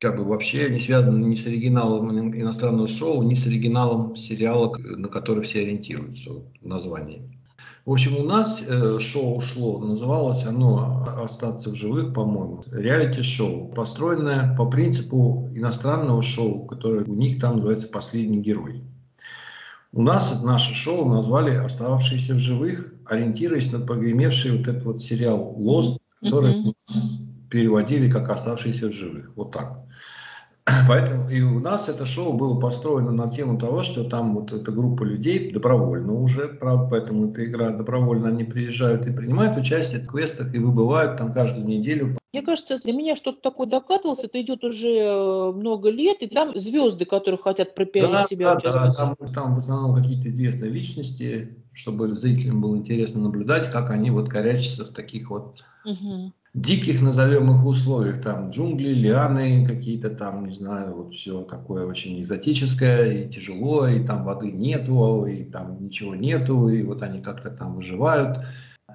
как 0.00 0.16
бы 0.16 0.24
вообще 0.24 0.70
не 0.70 0.78
связано 0.78 1.22
ни 1.22 1.34
с 1.34 1.46
оригиналом 1.46 2.10
иностранного 2.34 2.88
шоу, 2.88 3.22
ни 3.22 3.34
с 3.34 3.46
оригиналом 3.46 4.16
сериала, 4.16 4.74
на 4.74 5.08
который 5.08 5.44
все 5.44 5.60
ориентируются 5.60 6.30
в 6.30 6.66
названии. 6.66 7.35
В 7.84 7.92
общем, 7.92 8.16
у 8.16 8.24
нас 8.24 8.62
э, 8.66 8.98
шоу 8.98 9.40
шло, 9.40 9.78
называлось 9.78 10.44
оно 10.44 11.06
«Остаться 11.22 11.70
в 11.70 11.76
живых», 11.76 12.12
по-моему, 12.12 12.64
реалити-шоу, 12.72 13.68
построенное 13.68 14.56
по 14.56 14.66
принципу 14.66 15.48
иностранного 15.54 16.20
шоу, 16.20 16.66
которое 16.66 17.04
у 17.04 17.14
них 17.14 17.40
там 17.40 17.56
называется 17.56 17.88
«Последний 17.88 18.42
герой». 18.42 18.82
У 19.92 20.02
нас 20.02 20.42
наше 20.42 20.74
шоу 20.74 21.08
назвали 21.08 21.54
«Остававшиеся 21.54 22.34
в 22.34 22.38
живых», 22.38 22.92
ориентируясь 23.06 23.70
на 23.72 23.78
прогремевший 23.78 24.58
вот 24.58 24.66
этот 24.66 24.82
вот 24.82 25.00
сериал 25.00 25.54
«Лост», 25.56 25.98
который 26.20 26.54
mm-hmm. 26.54 27.48
переводили 27.50 28.10
как 28.10 28.28
«Оставшиеся 28.28 28.88
в 28.88 28.92
живых». 28.92 29.32
Вот 29.36 29.52
так. 29.52 29.86
Поэтому 30.88 31.28
и 31.28 31.40
у 31.42 31.60
нас 31.60 31.88
это 31.88 32.06
шоу 32.06 32.32
было 32.32 32.58
построено 32.58 33.12
на 33.12 33.30
тему 33.30 33.58
того, 33.58 33.84
что 33.84 34.04
там 34.04 34.34
вот 34.34 34.52
эта 34.52 34.72
группа 34.72 35.04
людей 35.04 35.52
добровольно 35.52 36.14
уже, 36.14 36.48
правда, 36.48 36.88
поэтому 36.90 37.30
эта 37.30 37.44
игра 37.44 37.70
добровольно, 37.70 38.28
они 38.28 38.42
приезжают 38.42 39.06
и 39.06 39.12
принимают 39.12 39.56
участие 39.56 40.00
в 40.00 40.06
квестах 40.06 40.54
и 40.54 40.58
выбывают 40.58 41.18
там 41.18 41.32
каждую 41.32 41.66
неделю. 41.66 42.16
Мне 42.32 42.42
кажется, 42.42 42.76
для 42.78 42.92
меня 42.92 43.16
что-то 43.16 43.40
такое 43.40 43.66
докатывалось, 43.66 44.24
это 44.24 44.40
идет 44.40 44.64
уже 44.64 44.88
э, 44.88 45.52
много 45.52 45.88
лет, 45.88 46.22
и 46.22 46.26
там 46.26 46.56
звезды, 46.58 47.04
которые 47.04 47.38
хотят 47.38 47.74
пропиарить 47.74 48.10
да, 48.10 48.24
себя. 48.24 48.54
Да, 48.56 48.72
да, 48.72 48.92
там, 48.92 49.16
там 49.32 49.54
в 49.54 49.58
основном 49.58 49.94
какие-то 49.94 50.28
известные 50.28 50.70
личности, 50.70 51.56
чтобы 51.72 52.14
зрителям 52.16 52.60
было 52.60 52.76
интересно 52.76 53.22
наблюдать, 53.22 53.70
как 53.70 53.90
они 53.90 54.10
вот 54.10 54.28
корячатся 54.28 54.84
в 54.84 54.88
таких 54.88 55.30
вот 55.30 55.64
угу 55.84 56.32
диких, 56.56 57.02
назовем 57.02 57.50
их, 57.50 57.64
условиях. 57.64 58.20
Там 58.20 58.50
джунгли, 58.50 58.88
лианы 58.88 59.64
какие-то 59.66 60.10
там, 60.10 60.46
не 60.46 60.54
знаю, 60.54 60.94
вот 60.94 61.12
все 61.12 61.42
такое 61.42 61.86
очень 61.86 62.20
экзотическое 62.20 63.12
и 63.12 63.28
тяжело, 63.28 63.86
и 63.86 64.02
там 64.02 64.24
воды 64.24 64.50
нету, 64.50 65.26
и 65.26 65.44
там 65.44 65.84
ничего 65.84 66.14
нету, 66.14 66.68
и 66.68 66.82
вот 66.82 67.02
они 67.02 67.20
как-то 67.20 67.50
там 67.50 67.76
выживают. 67.76 68.38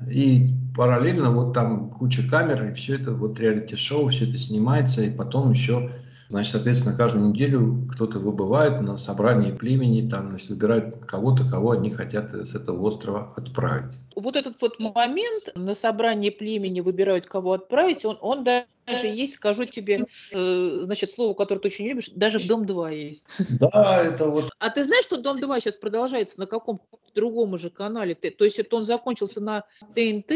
И 0.09 0.47
параллельно 0.75 1.29
вот 1.29 1.53
там 1.53 1.91
куча 1.91 2.27
камер, 2.27 2.71
и 2.71 2.73
все 2.73 2.95
это 2.95 3.13
вот 3.13 3.39
реалити-шоу, 3.39 4.09
все 4.09 4.27
это 4.27 4.39
снимается, 4.39 5.03
и 5.03 5.15
потом 5.15 5.51
еще 5.51 5.91
Значит, 6.31 6.53
соответственно, 6.53 6.95
каждую 6.95 7.27
неделю 7.27 7.85
кто-то 7.91 8.19
выбывает 8.19 8.79
на 8.79 8.97
собрании 8.97 9.51
племени, 9.51 10.09
там, 10.09 10.29
значит, 10.29 10.49
выбирают 10.49 10.95
кого-то, 11.05 11.43
кого 11.43 11.71
они 11.71 11.91
хотят 11.91 12.31
с 12.31 12.55
этого 12.55 12.81
острова 12.81 13.33
отправить. 13.35 13.99
Вот 14.15 14.37
этот 14.37 14.55
вот 14.61 14.79
момент 14.79 15.51
на 15.55 15.75
собрании 15.75 16.29
племени 16.29 16.79
выбирают, 16.79 17.25
кого 17.25 17.51
отправить, 17.51 18.05
он, 18.05 18.17
он 18.21 18.45
даже 18.85 19.07
есть, 19.07 19.33
скажу 19.33 19.65
тебе, 19.65 20.05
э, 20.31 20.79
значит, 20.81 21.09
слово, 21.09 21.33
которое 21.33 21.59
ты 21.59 21.67
очень 21.67 21.87
любишь, 21.87 22.09
даже 22.15 22.39
в 22.39 22.47
Дом-2 22.47 22.95
есть. 22.95 23.25
Да, 23.49 24.03
это 24.03 24.27
вот... 24.27 24.51
А 24.59 24.69
ты 24.69 24.83
знаешь, 24.83 25.05
что 25.05 25.17
Дом-2 25.17 25.59
сейчас 25.59 25.75
продолжается 25.75 26.39
на 26.39 26.47
каком-то 26.47 26.83
другом 27.13 27.53
уже 27.53 27.69
канале? 27.69 28.15
То 28.15 28.43
есть 28.43 28.59
это 28.59 28.75
он 28.75 28.85
закончился 28.85 29.41
на 29.41 29.63
ТНТ, 29.93 30.31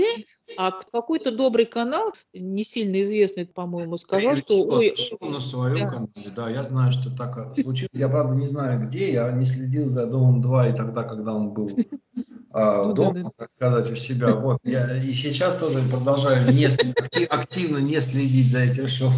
а 0.58 0.72
какой-то 0.72 1.32
добрый 1.32 1.66
канал, 1.66 2.14
не 2.34 2.64
сильно 2.64 3.02
известный, 3.02 3.46
по-моему, 3.46 3.98
сказал, 3.98 4.36
что... 4.36 4.62
Ой, 4.62 4.94
на 5.22 5.40
своем 5.40 5.80
да. 5.80 5.88
канале, 5.88 6.30
да, 6.36 6.50
я 6.50 6.64
знаю, 6.64 6.92
что 6.92 7.16
так 7.16 7.56
случилось. 7.56 7.92
Я, 7.94 8.10
правда, 8.10 8.36
не 8.36 8.48
знаю 8.48 8.88
где, 8.88 9.12
я 9.12 9.32
не 9.32 9.46
следил 9.46 9.90
за 9.90 10.06
Домом 10.06 10.42
2 10.42 10.70
и 10.70 10.76
тогда, 10.76 11.04
когда 11.04 11.34
он 11.34 11.52
был 11.52 11.72
ну, 12.56 12.94
дома, 12.94 13.14
да, 13.14 13.24
да. 13.24 13.30
так 13.38 13.50
сказать, 13.50 13.92
у 13.92 13.96
себя. 13.96 14.34
Вот, 14.34 14.60
я 14.64 14.96
и 14.98 15.14
сейчас 15.14 15.56
тоже 15.56 15.80
продолжаю 15.92 16.54
не, 16.54 16.68
активно 17.26 17.80
не 17.80 18.00
следить 18.00 18.52
за 18.52 18.60
этим 18.60 18.88
шоу. 18.88 19.12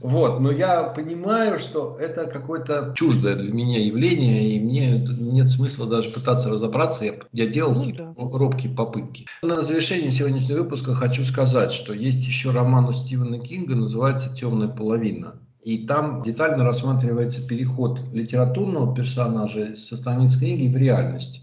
Вот, 0.00 0.38
но 0.38 0.52
я 0.52 0.84
понимаю, 0.84 1.58
что 1.58 1.96
это 1.98 2.26
какое-то 2.26 2.92
чуждое 2.96 3.34
для 3.34 3.52
меня 3.52 3.84
явление, 3.84 4.52
и 4.52 4.60
мне 4.60 4.98
нет 4.98 5.50
смысла 5.50 5.86
даже 5.86 6.10
пытаться 6.10 6.50
разобраться. 6.50 7.04
Я, 7.04 7.14
я 7.32 7.46
делал 7.46 7.74
ну, 7.74 7.92
да. 7.92 8.14
робкие 8.16 8.72
попытки. 8.74 9.26
На 9.42 9.62
завершение 9.62 10.10
сегодняшнего 10.10 10.62
выпуска 10.62 10.94
хочу 10.94 11.24
сказать, 11.24 11.72
что 11.72 11.92
есть 11.92 12.24
еще 12.24 12.52
роман 12.52 12.86
у 12.86 12.92
Стивена 12.92 13.38
Кинга, 13.38 13.74
называется 13.74 14.32
«Темная 14.34 14.68
половина». 14.68 15.34
И 15.62 15.86
там 15.86 16.22
детально 16.22 16.64
рассматривается 16.64 17.46
переход 17.46 18.00
литературного 18.12 18.94
персонажа 18.94 19.76
со 19.76 19.96
страниц 19.96 20.36
книги 20.36 20.72
в 20.72 20.76
реальность. 20.76 21.42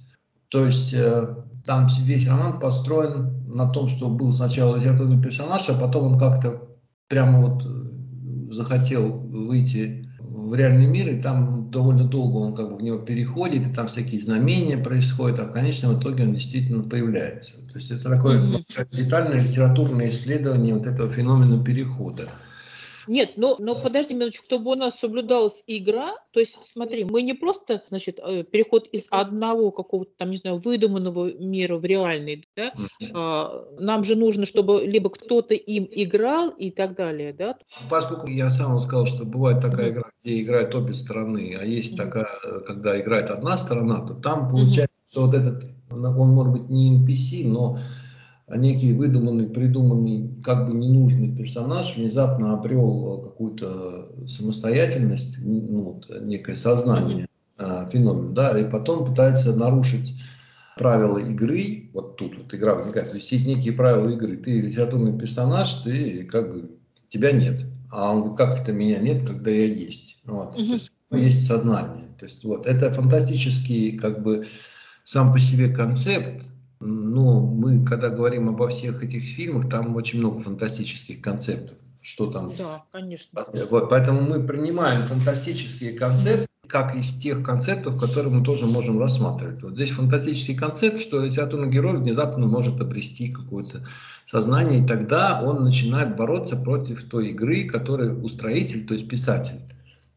То 0.50 0.66
есть 0.66 0.94
э, 0.94 1.36
там 1.66 1.88
весь 2.02 2.28
роман 2.28 2.60
построен 2.60 3.46
на 3.48 3.70
том, 3.70 3.88
что 3.88 4.10
был 4.10 4.34
сначала 4.34 4.76
литературный 4.76 5.22
персонаж, 5.22 5.68
а 5.70 5.74
потом 5.74 6.14
он 6.14 6.20
как-то 6.20 6.62
прямо 7.08 7.42
вот 7.42 7.66
э, 7.66 8.54
захотел 8.54 9.12
выйти 9.12 10.10
в 10.20 10.54
реальный 10.54 10.86
мир, 10.86 11.10
и 11.10 11.20
там 11.20 11.72
довольно 11.72 12.04
долго 12.04 12.38
он 12.38 12.56
как 12.56 12.70
бы 12.70 12.78
в 12.78 12.84
него 12.84 13.00
переходит, 13.00 13.68
и 13.68 13.74
там 13.74 13.88
всякие 13.88 14.22
знамения 14.22 14.78
происходят, 14.78 15.40
а 15.40 15.46
в 15.46 15.52
конечном 15.52 16.00
итоге 16.00 16.24
он 16.24 16.34
действительно 16.36 16.84
появляется. 16.84 17.56
То 17.72 17.80
есть 17.80 17.92
это 17.92 18.10
такое 18.10 18.40
mm-hmm. 18.40 18.96
детальное 18.96 19.42
литературное 19.42 20.10
исследование 20.10 20.76
вот 20.76 20.86
этого 20.86 21.10
феномена 21.10 21.64
перехода. 21.64 22.30
Нет, 23.08 23.34
но, 23.38 23.56
но 23.60 23.76
подожди 23.76 24.14
минуточку, 24.14 24.46
чтобы 24.46 24.72
у 24.72 24.76
нас 24.76 25.00
соблюдалась 25.00 25.64
игра, 25.68 26.14
то 26.32 26.40
есть 26.40 26.58
смотри, 26.62 27.04
мы 27.04 27.22
не 27.22 27.34
просто, 27.34 27.82
значит, 27.88 28.20
э, 28.22 28.44
переход 28.44 28.88
из 28.88 29.08
одного 29.10 29.72
какого-то 29.72 30.12
там, 30.18 30.32
не 30.32 30.38
знаю, 30.38 30.58
выдуманного 30.58 31.34
мира 31.34 31.78
в 31.78 31.86
реальный, 31.86 32.48
да, 32.56 32.74
а, 33.14 33.66
нам 33.80 34.04
же 34.04 34.16
нужно, 34.16 34.46
чтобы 34.46 34.86
либо 34.86 35.10
кто-то 35.10 35.54
им 35.54 35.88
играл 35.92 36.50
и 36.50 36.72
так 36.72 36.96
далее, 36.96 37.34
да? 37.34 37.58
Поскольку 37.90 38.28
я 38.28 38.50
сам 38.50 38.80
сказал, 38.80 39.06
что 39.06 39.26
бывает 39.26 39.62
такая 39.62 39.92
игра, 39.92 40.04
где 40.24 40.42
играют 40.42 40.76
обе 40.76 40.94
стороны, 40.94 41.58
а 41.60 41.66
есть 41.66 41.96
такая, 41.96 42.28
когда 42.66 43.00
играет 43.00 43.30
одна 43.30 43.58
сторона, 43.58 44.02
то 44.02 44.14
там 44.16 44.50
получается, 44.50 45.02
что 45.10 45.26
вот 45.26 45.34
этот, 45.34 45.66
он 45.90 46.30
может 46.30 46.54
быть 46.54 46.70
не 46.70 47.00
NPC, 47.00 47.48
но 47.48 47.78
некий 48.48 48.94
выдуманный, 48.94 49.48
придуманный, 49.48 50.42
как 50.44 50.68
бы 50.68 50.76
ненужный 50.76 51.36
персонаж 51.36 51.96
внезапно 51.96 52.54
обрел 52.54 53.22
какую-то 53.24 54.28
самостоятельность, 54.28 55.40
ну, 55.42 56.02
некое 56.22 56.56
сознание, 56.56 57.28
mm-hmm. 57.58 57.90
феномен, 57.90 58.34
да, 58.34 58.58
и 58.60 58.70
потом 58.70 59.06
пытается 59.06 59.56
нарушить 59.56 60.16
правила 60.78 61.18
игры, 61.18 61.90
вот 61.94 62.18
тут 62.18 62.38
вот 62.38 62.54
игра 62.54 62.76
возникает, 62.76 63.10
то 63.10 63.16
есть 63.16 63.32
есть 63.32 63.48
некие 63.48 63.74
правила 63.74 64.10
игры, 64.10 64.38
ты 64.38 64.62
литературный 64.62 65.18
персонаж, 65.18 65.74
ты 65.76 66.26
как 66.26 66.54
бы, 66.54 66.72
тебя 67.10 67.32
нет, 67.32 67.66
а 67.92 68.12
он 68.12 68.20
говорит, 68.20 68.38
как 68.38 68.62
это 68.62 68.74
меня 68.74 69.00
нет, 69.00 69.26
когда 69.26 69.50
я 69.50 69.66
есть, 69.66 70.20
вот, 70.26 70.58
mm-hmm. 70.58 70.68
то 71.10 71.18
есть 71.18 71.36
есть 71.38 71.48
сознание, 71.48 72.10
то 72.20 72.26
есть 72.26 72.44
вот, 72.44 72.68
это 72.68 72.92
фантастический 72.92 73.98
как 73.98 74.22
бы 74.22 74.46
сам 75.04 75.32
по 75.32 75.40
себе 75.40 75.70
концепт, 75.70 76.44
но 76.86 77.40
мы, 77.42 77.84
когда 77.84 78.10
говорим 78.10 78.50
обо 78.50 78.68
всех 78.68 79.04
этих 79.04 79.24
фильмах, 79.24 79.70
там 79.70 79.96
очень 79.96 80.20
много 80.20 80.40
фантастических 80.40 81.22
концептов. 81.22 81.78
Что 82.02 82.28
там? 82.28 82.52
Да, 82.56 82.86
конечно. 82.92 83.44
Вот, 83.70 83.90
поэтому 83.90 84.22
мы 84.22 84.46
принимаем 84.46 85.02
фантастические 85.02 85.94
концепты, 85.94 86.46
как 86.68 86.96
из 86.96 87.14
тех 87.16 87.44
концептов, 87.44 88.00
которые 88.00 88.32
мы 88.32 88.44
тоже 88.44 88.68
можем 88.68 89.00
рассматривать. 89.00 89.64
Вот 89.64 89.74
здесь 89.74 89.90
фантастический 89.90 90.56
концепт, 90.56 91.00
что 91.00 91.24
литературный 91.24 91.72
герой 91.72 91.98
внезапно 91.98 92.46
может 92.46 92.80
обрести 92.80 93.30
какое-то 93.30 93.88
сознание, 94.30 94.84
и 94.84 94.88
тогда 94.88 95.42
он 95.42 95.64
начинает 95.64 96.16
бороться 96.16 96.56
против 96.56 97.04
той 97.06 97.30
игры, 97.30 97.64
которую 97.64 98.24
устроитель, 98.24 98.86
то 98.86 98.94
есть 98.94 99.08
писатель, 99.08 99.62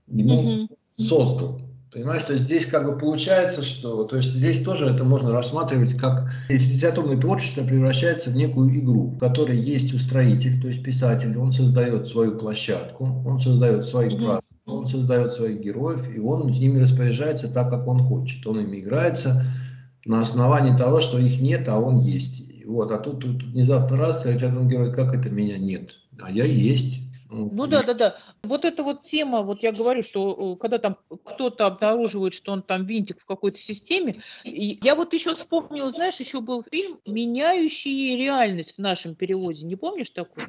ему 0.07 0.65
угу. 0.65 0.69
создал. 0.99 1.68
Понимаешь, 1.91 2.25
то 2.25 2.35
есть 2.35 2.45
здесь 2.45 2.67
как 2.67 2.85
бы 2.85 2.99
получается, 2.99 3.63
что, 3.63 4.05
то 4.05 4.17
есть 4.17 4.29
здесь 4.29 4.63
тоже 4.63 4.87
это 4.87 5.05
можно 5.05 5.33
рассматривать 5.33 5.97
как 5.97 6.31
литературное 6.51 7.17
творчество 7.17 7.65
превращается 7.65 8.29
в 8.29 8.37
некую 8.37 8.79
игру, 8.79 9.13
в 9.13 9.19
которой 9.19 9.59
есть 9.59 9.95
устроитель, 9.95 10.61
то 10.61 10.69
есть 10.69 10.83
писатель, 10.83 11.39
он 11.39 11.51
создает 11.51 12.09
свою 12.09 12.37
площадку, 12.37 13.23
он 13.25 13.41
создает 13.41 13.87
свои 13.87 14.09
mm-hmm. 14.11 14.19
правила, 14.19 14.43
он 14.67 14.87
создает 14.87 15.33
своих 15.33 15.61
героев, 15.61 16.07
и 16.15 16.19
он 16.19 16.49
ими 16.49 16.79
распоряжается 16.79 17.49
так, 17.49 17.71
как 17.71 17.87
он 17.87 18.01
хочет. 18.01 18.47
Он 18.47 18.61
ими 18.61 18.81
играется 18.81 19.47
на 20.05 20.21
основании 20.21 20.77
того, 20.77 21.01
что 21.01 21.19
их 21.19 21.41
нет, 21.41 21.69
а 21.69 21.79
он 21.79 22.01
есть. 22.01 22.43
Вот, 22.67 22.91
а 22.91 22.99
тут, 22.99 23.21
тут 23.21 23.43
внезапно 23.45 23.97
раз, 23.97 24.27
литературный 24.27 24.71
герой, 24.71 24.93
как 24.93 25.15
это 25.15 25.31
меня 25.31 25.57
нет? 25.57 25.93
А 26.21 26.31
я 26.31 26.45
есть. 26.45 27.01
Ну 27.31 27.67
да, 27.67 27.83
да, 27.83 27.95
да. 27.95 28.17
Вот 28.43 28.65
эта 28.65 28.83
вот 28.83 29.03
тема, 29.03 29.43
вот 29.43 29.63
я 29.63 29.73
говорю, 29.73 30.03
что 30.03 30.55
э, 30.55 30.61
когда 30.61 30.79
там 30.79 30.97
кто-то 31.25 31.67
обнаруживает, 31.67 32.33
что 32.33 32.53
он 32.53 32.63
там 32.63 32.87
винтик 32.87 33.21
в 33.21 33.27
какой-то 33.27 33.59
системе, 33.59 34.17
я 34.45 34.95
вот 34.95 35.13
еще 35.13 35.35
вспомнила, 35.35 35.91
знаешь, 35.91 36.21
еще 36.21 36.41
был 36.41 36.65
фильм 36.71 36.99
«Меняющий 37.07 38.17
реальность» 38.17 38.75
в 38.75 38.79
нашем 38.79 39.15
переводе. 39.15 39.67
Не 39.67 39.77
помнишь 39.77 40.11
такой? 40.11 40.45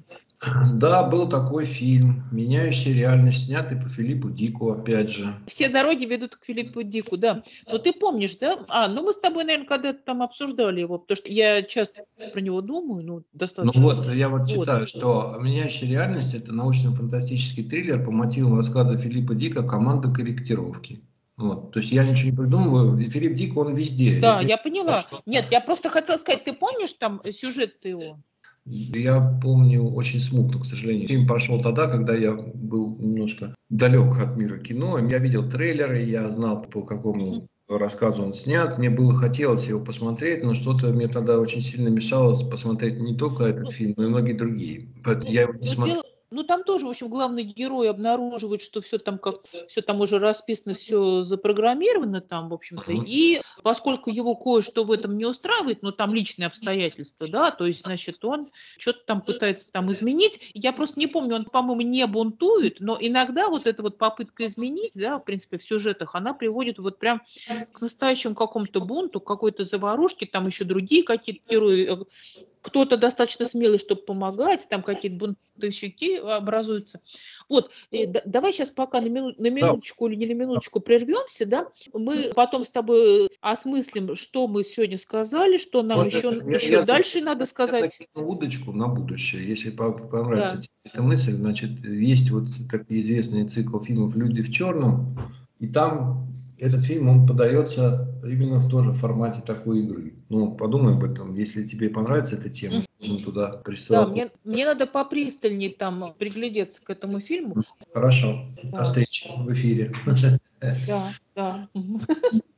Да, 0.74 1.04
был 1.04 1.28
такой 1.28 1.66
фильм 1.66 2.24
«Меняющий 2.32 2.94
реальность», 2.94 3.46
снятый 3.46 3.78
по 3.78 3.90
Филиппу 3.90 4.30
Дику, 4.30 4.72
опять 4.72 5.10
же. 5.10 5.36
Все 5.48 5.68
дороги 5.68 6.06
ведут 6.06 6.38
к 6.38 6.46
Филиппу 6.46 6.82
Дику, 6.84 7.18
да. 7.18 7.44
Но 7.68 7.78
ты 7.78 7.92
помнишь, 7.92 8.38
да? 8.38 8.58
А, 8.70 8.88
ну 8.88 9.04
мы 9.04 9.12
с 9.12 9.20
тобой, 9.20 9.44
наверное, 9.44 9.68
когда-то 9.68 10.00
там 10.06 10.22
обсуждали 10.22 10.80
его, 10.80 10.98
потому 10.98 11.18
что 11.18 11.28
я 11.28 11.62
часто 11.62 12.06
про 12.32 12.40
него 12.40 12.62
думаю, 12.62 13.04
ну, 13.04 13.24
достаточно. 13.34 13.82
Ну 13.82 13.88
вот, 13.90 14.10
я 14.12 14.30
вот 14.30 14.48
читаю, 14.48 14.82
вот. 14.82 14.90
что 14.90 15.36
«Меняющая 15.42 15.90
реальность»— 15.90 16.34
это 16.36 16.54
научно-фантастический 16.70 17.64
триллер 17.64 18.04
по 18.04 18.12
мотивам 18.12 18.58
рассказа 18.58 18.98
Филиппа 18.98 19.34
Дика 19.34 19.64
«Команда 19.64 20.12
корректировки». 20.12 21.02
Вот. 21.38 21.72
То 21.72 21.80
есть 21.80 21.92
я 21.92 22.04
ничего 22.04 22.32
не 22.32 22.36
придумываю. 22.36 23.10
Филипп 23.10 23.34
Дик, 23.34 23.58
он 23.58 23.74
везде. 23.74 24.20
Да, 24.20 24.42
я, 24.42 24.50
я 24.50 24.58
поняла. 24.58 25.02
Что... 25.02 25.22
Нет, 25.26 25.48
я 25.52 25.62
просто 25.62 25.88
хотела 25.88 26.18
сказать, 26.18 26.44
ты 26.44 26.54
помнишь 26.54 26.94
там 26.94 27.22
сюжет 27.32 27.78
его? 27.84 28.20
Я 28.66 29.40
помню 29.42 29.86
очень 29.86 30.20
смутно, 30.20 30.60
к 30.60 30.66
сожалению. 30.66 31.08
Фильм 31.08 31.26
прошел 31.26 31.62
тогда, 31.62 31.88
когда 31.88 32.14
я 32.14 32.34
был 32.34 32.98
немножко 33.00 33.56
далек 33.70 34.20
от 34.20 34.36
мира 34.36 34.58
кино. 34.58 35.00
Я 35.00 35.20
видел 35.20 35.50
трейлеры, 35.50 36.02
я 36.02 36.30
знал, 36.30 36.62
по 36.62 36.82
какому 36.82 37.48
рассказу 37.70 38.24
он 38.24 38.34
снят. 38.34 38.78
Мне 38.78 38.90
было 38.90 39.14
хотелось 39.14 39.66
его 39.66 39.80
посмотреть, 39.80 40.44
но 40.44 40.54
что-то 40.54 40.88
мне 40.88 41.08
тогда 41.08 41.40
очень 41.40 41.62
сильно 41.62 41.88
мешало 41.88 42.36
посмотреть 42.50 43.00
не 43.00 43.16
только 43.16 43.46
этот 43.46 43.70
фильм, 43.72 43.94
но 43.96 44.04
и 44.04 44.08
многие 44.08 44.34
другие. 44.34 44.90
Я 45.24 45.44
его 45.44 45.54
не 45.54 45.60
ну, 45.60 45.66
смотрел. 45.66 46.04
Ну, 46.32 46.44
там 46.44 46.64
тоже, 46.64 46.86
в 46.86 46.90
общем, 46.90 47.10
главный 47.10 47.44
герой 47.44 47.90
обнаруживает, 47.90 48.62
что 48.62 48.82
все 48.82 49.00
там 49.00 49.18
как 49.18 49.36
все 49.68 49.82
там 49.82 50.00
уже 50.02 50.20
расписано, 50.20 50.76
все 50.76 51.24
запрограммировано 51.24 52.22
там, 52.22 52.50
в 52.50 52.54
общем-то. 52.54 52.92
И 52.92 53.42
поскольку 53.64 54.12
его 54.12 54.36
кое-что 54.36 54.84
в 54.84 54.92
этом 54.92 55.18
не 55.18 55.26
устраивает, 55.26 55.82
ну, 55.82 55.92
там 55.92 56.14
личные 56.14 56.48
обстоятельства, 56.48 57.28
да, 57.28 57.50
то 57.50 57.66
есть, 57.66 57.82
значит, 57.82 58.24
он 58.24 58.52
что-то 58.78 59.00
там 59.06 59.22
пытается 59.22 59.72
там 59.72 59.92
изменить. 59.92 60.52
Я 60.54 60.72
просто 60.72 61.00
не 61.00 61.08
помню, 61.08 61.36
он, 61.36 61.46
по-моему, 61.46 61.82
не 61.82 62.06
бунтует, 62.06 62.80
но 62.80 62.98
иногда 63.00 63.50
вот 63.50 63.66
эта 63.66 63.82
вот 63.82 63.98
попытка 63.98 64.46
изменить, 64.46 64.94
да, 64.96 65.18
в 65.18 65.26
принципе, 65.26 65.58
в 65.58 65.64
сюжетах, 65.64 66.14
она 66.14 66.34
приводит 66.34 66.78
вот 66.78 67.00
прям 67.00 67.22
к 67.72 67.82
настоящему 67.82 68.36
какому-то 68.36 68.82
бунту, 68.82 69.20
какой-то 69.20 69.64
заварушке, 69.64 70.28
там 70.28 70.46
еще 70.46 70.64
другие 70.64 71.04
какие-то 71.04 71.42
герои 71.50 72.06
кто-то 72.62 72.98
достаточно 72.98 73.46
смелый, 73.46 73.80
чтобы 73.80 74.02
помогать, 74.02 74.68
там 74.70 74.84
какие-то 74.84 75.18
бунтовщики 75.18 76.18
образуются. 76.18 77.02
Вот, 77.48 77.72
давай 78.26 78.54
сейчас 78.54 78.70
пока 78.70 79.02
на, 79.02 79.08
мину, 79.08 79.34
на 79.38 79.50
минуточку 79.50 80.08
да. 80.08 80.14
или 80.14 80.20
не 80.20 80.34
на 80.34 80.40
минуточку 80.40 80.80
прервемся, 80.80 81.46
да, 81.46 81.68
мы 81.94 82.32
потом 82.36 82.66
с 82.66 82.70
тобой 82.70 83.30
осмыслим, 83.42 84.16
что 84.16 84.48
мы 84.48 84.64
сегодня 84.64 84.98
сказали, 84.98 85.58
что 85.58 85.82
нам 85.82 86.00
Может, 86.00 86.14
еще, 86.14 86.42
я, 86.46 86.56
еще 86.56 86.72
я, 86.72 86.84
дальше 86.84 87.20
я, 87.20 87.26
надо 87.26 87.46
сказать. 87.46 87.98
Я 88.16 88.22
удочку 88.22 88.72
на 88.72 88.88
будущее, 88.88 89.48
если 89.48 89.72
понравится 89.72 90.70
да. 90.84 90.90
эта 90.92 91.02
мысль, 91.02 91.36
значит, 91.36 91.84
есть 91.84 92.30
вот 92.30 92.50
такой 92.70 93.02
известный 93.02 93.48
цикл 93.48 93.80
фильмов 93.80 94.16
«Люди 94.16 94.42
в 94.42 94.52
черном», 94.52 95.18
и 95.60 95.68
там 95.68 96.32
этот 96.60 96.84
фильм, 96.84 97.08
он 97.10 97.26
подается 97.26 98.08
именно 98.24 98.60
в 98.60 98.70
тоже 98.70 98.92
формате 98.92 99.42
такой 99.46 99.80
игры. 99.80 100.14
Ну, 100.30 100.52
подумай 100.52 100.94
об 100.94 101.04
этом. 101.04 101.36
Если 101.36 101.66
тебе 101.66 101.90
понравится 101.90 102.36
эта 102.36 102.50
тема, 102.50 102.84
можно 103.00 103.18
туда 103.18 103.58
присылать. 103.58 104.08
Да, 104.08 104.12
мне, 104.12 104.32
мне 104.44 104.66
надо 104.66 104.86
попристальнее 104.88 105.72
там 105.72 106.14
приглядеться 106.18 106.82
к 106.84 106.90
этому 106.90 107.20
фильму. 107.20 107.64
Хорошо. 107.94 108.46
Да. 108.64 108.80
До 108.80 108.84
встречи 108.86 109.30
в 109.38 109.52
эфире. 109.54 109.94
Да, 110.88 111.12
да. 111.36 111.70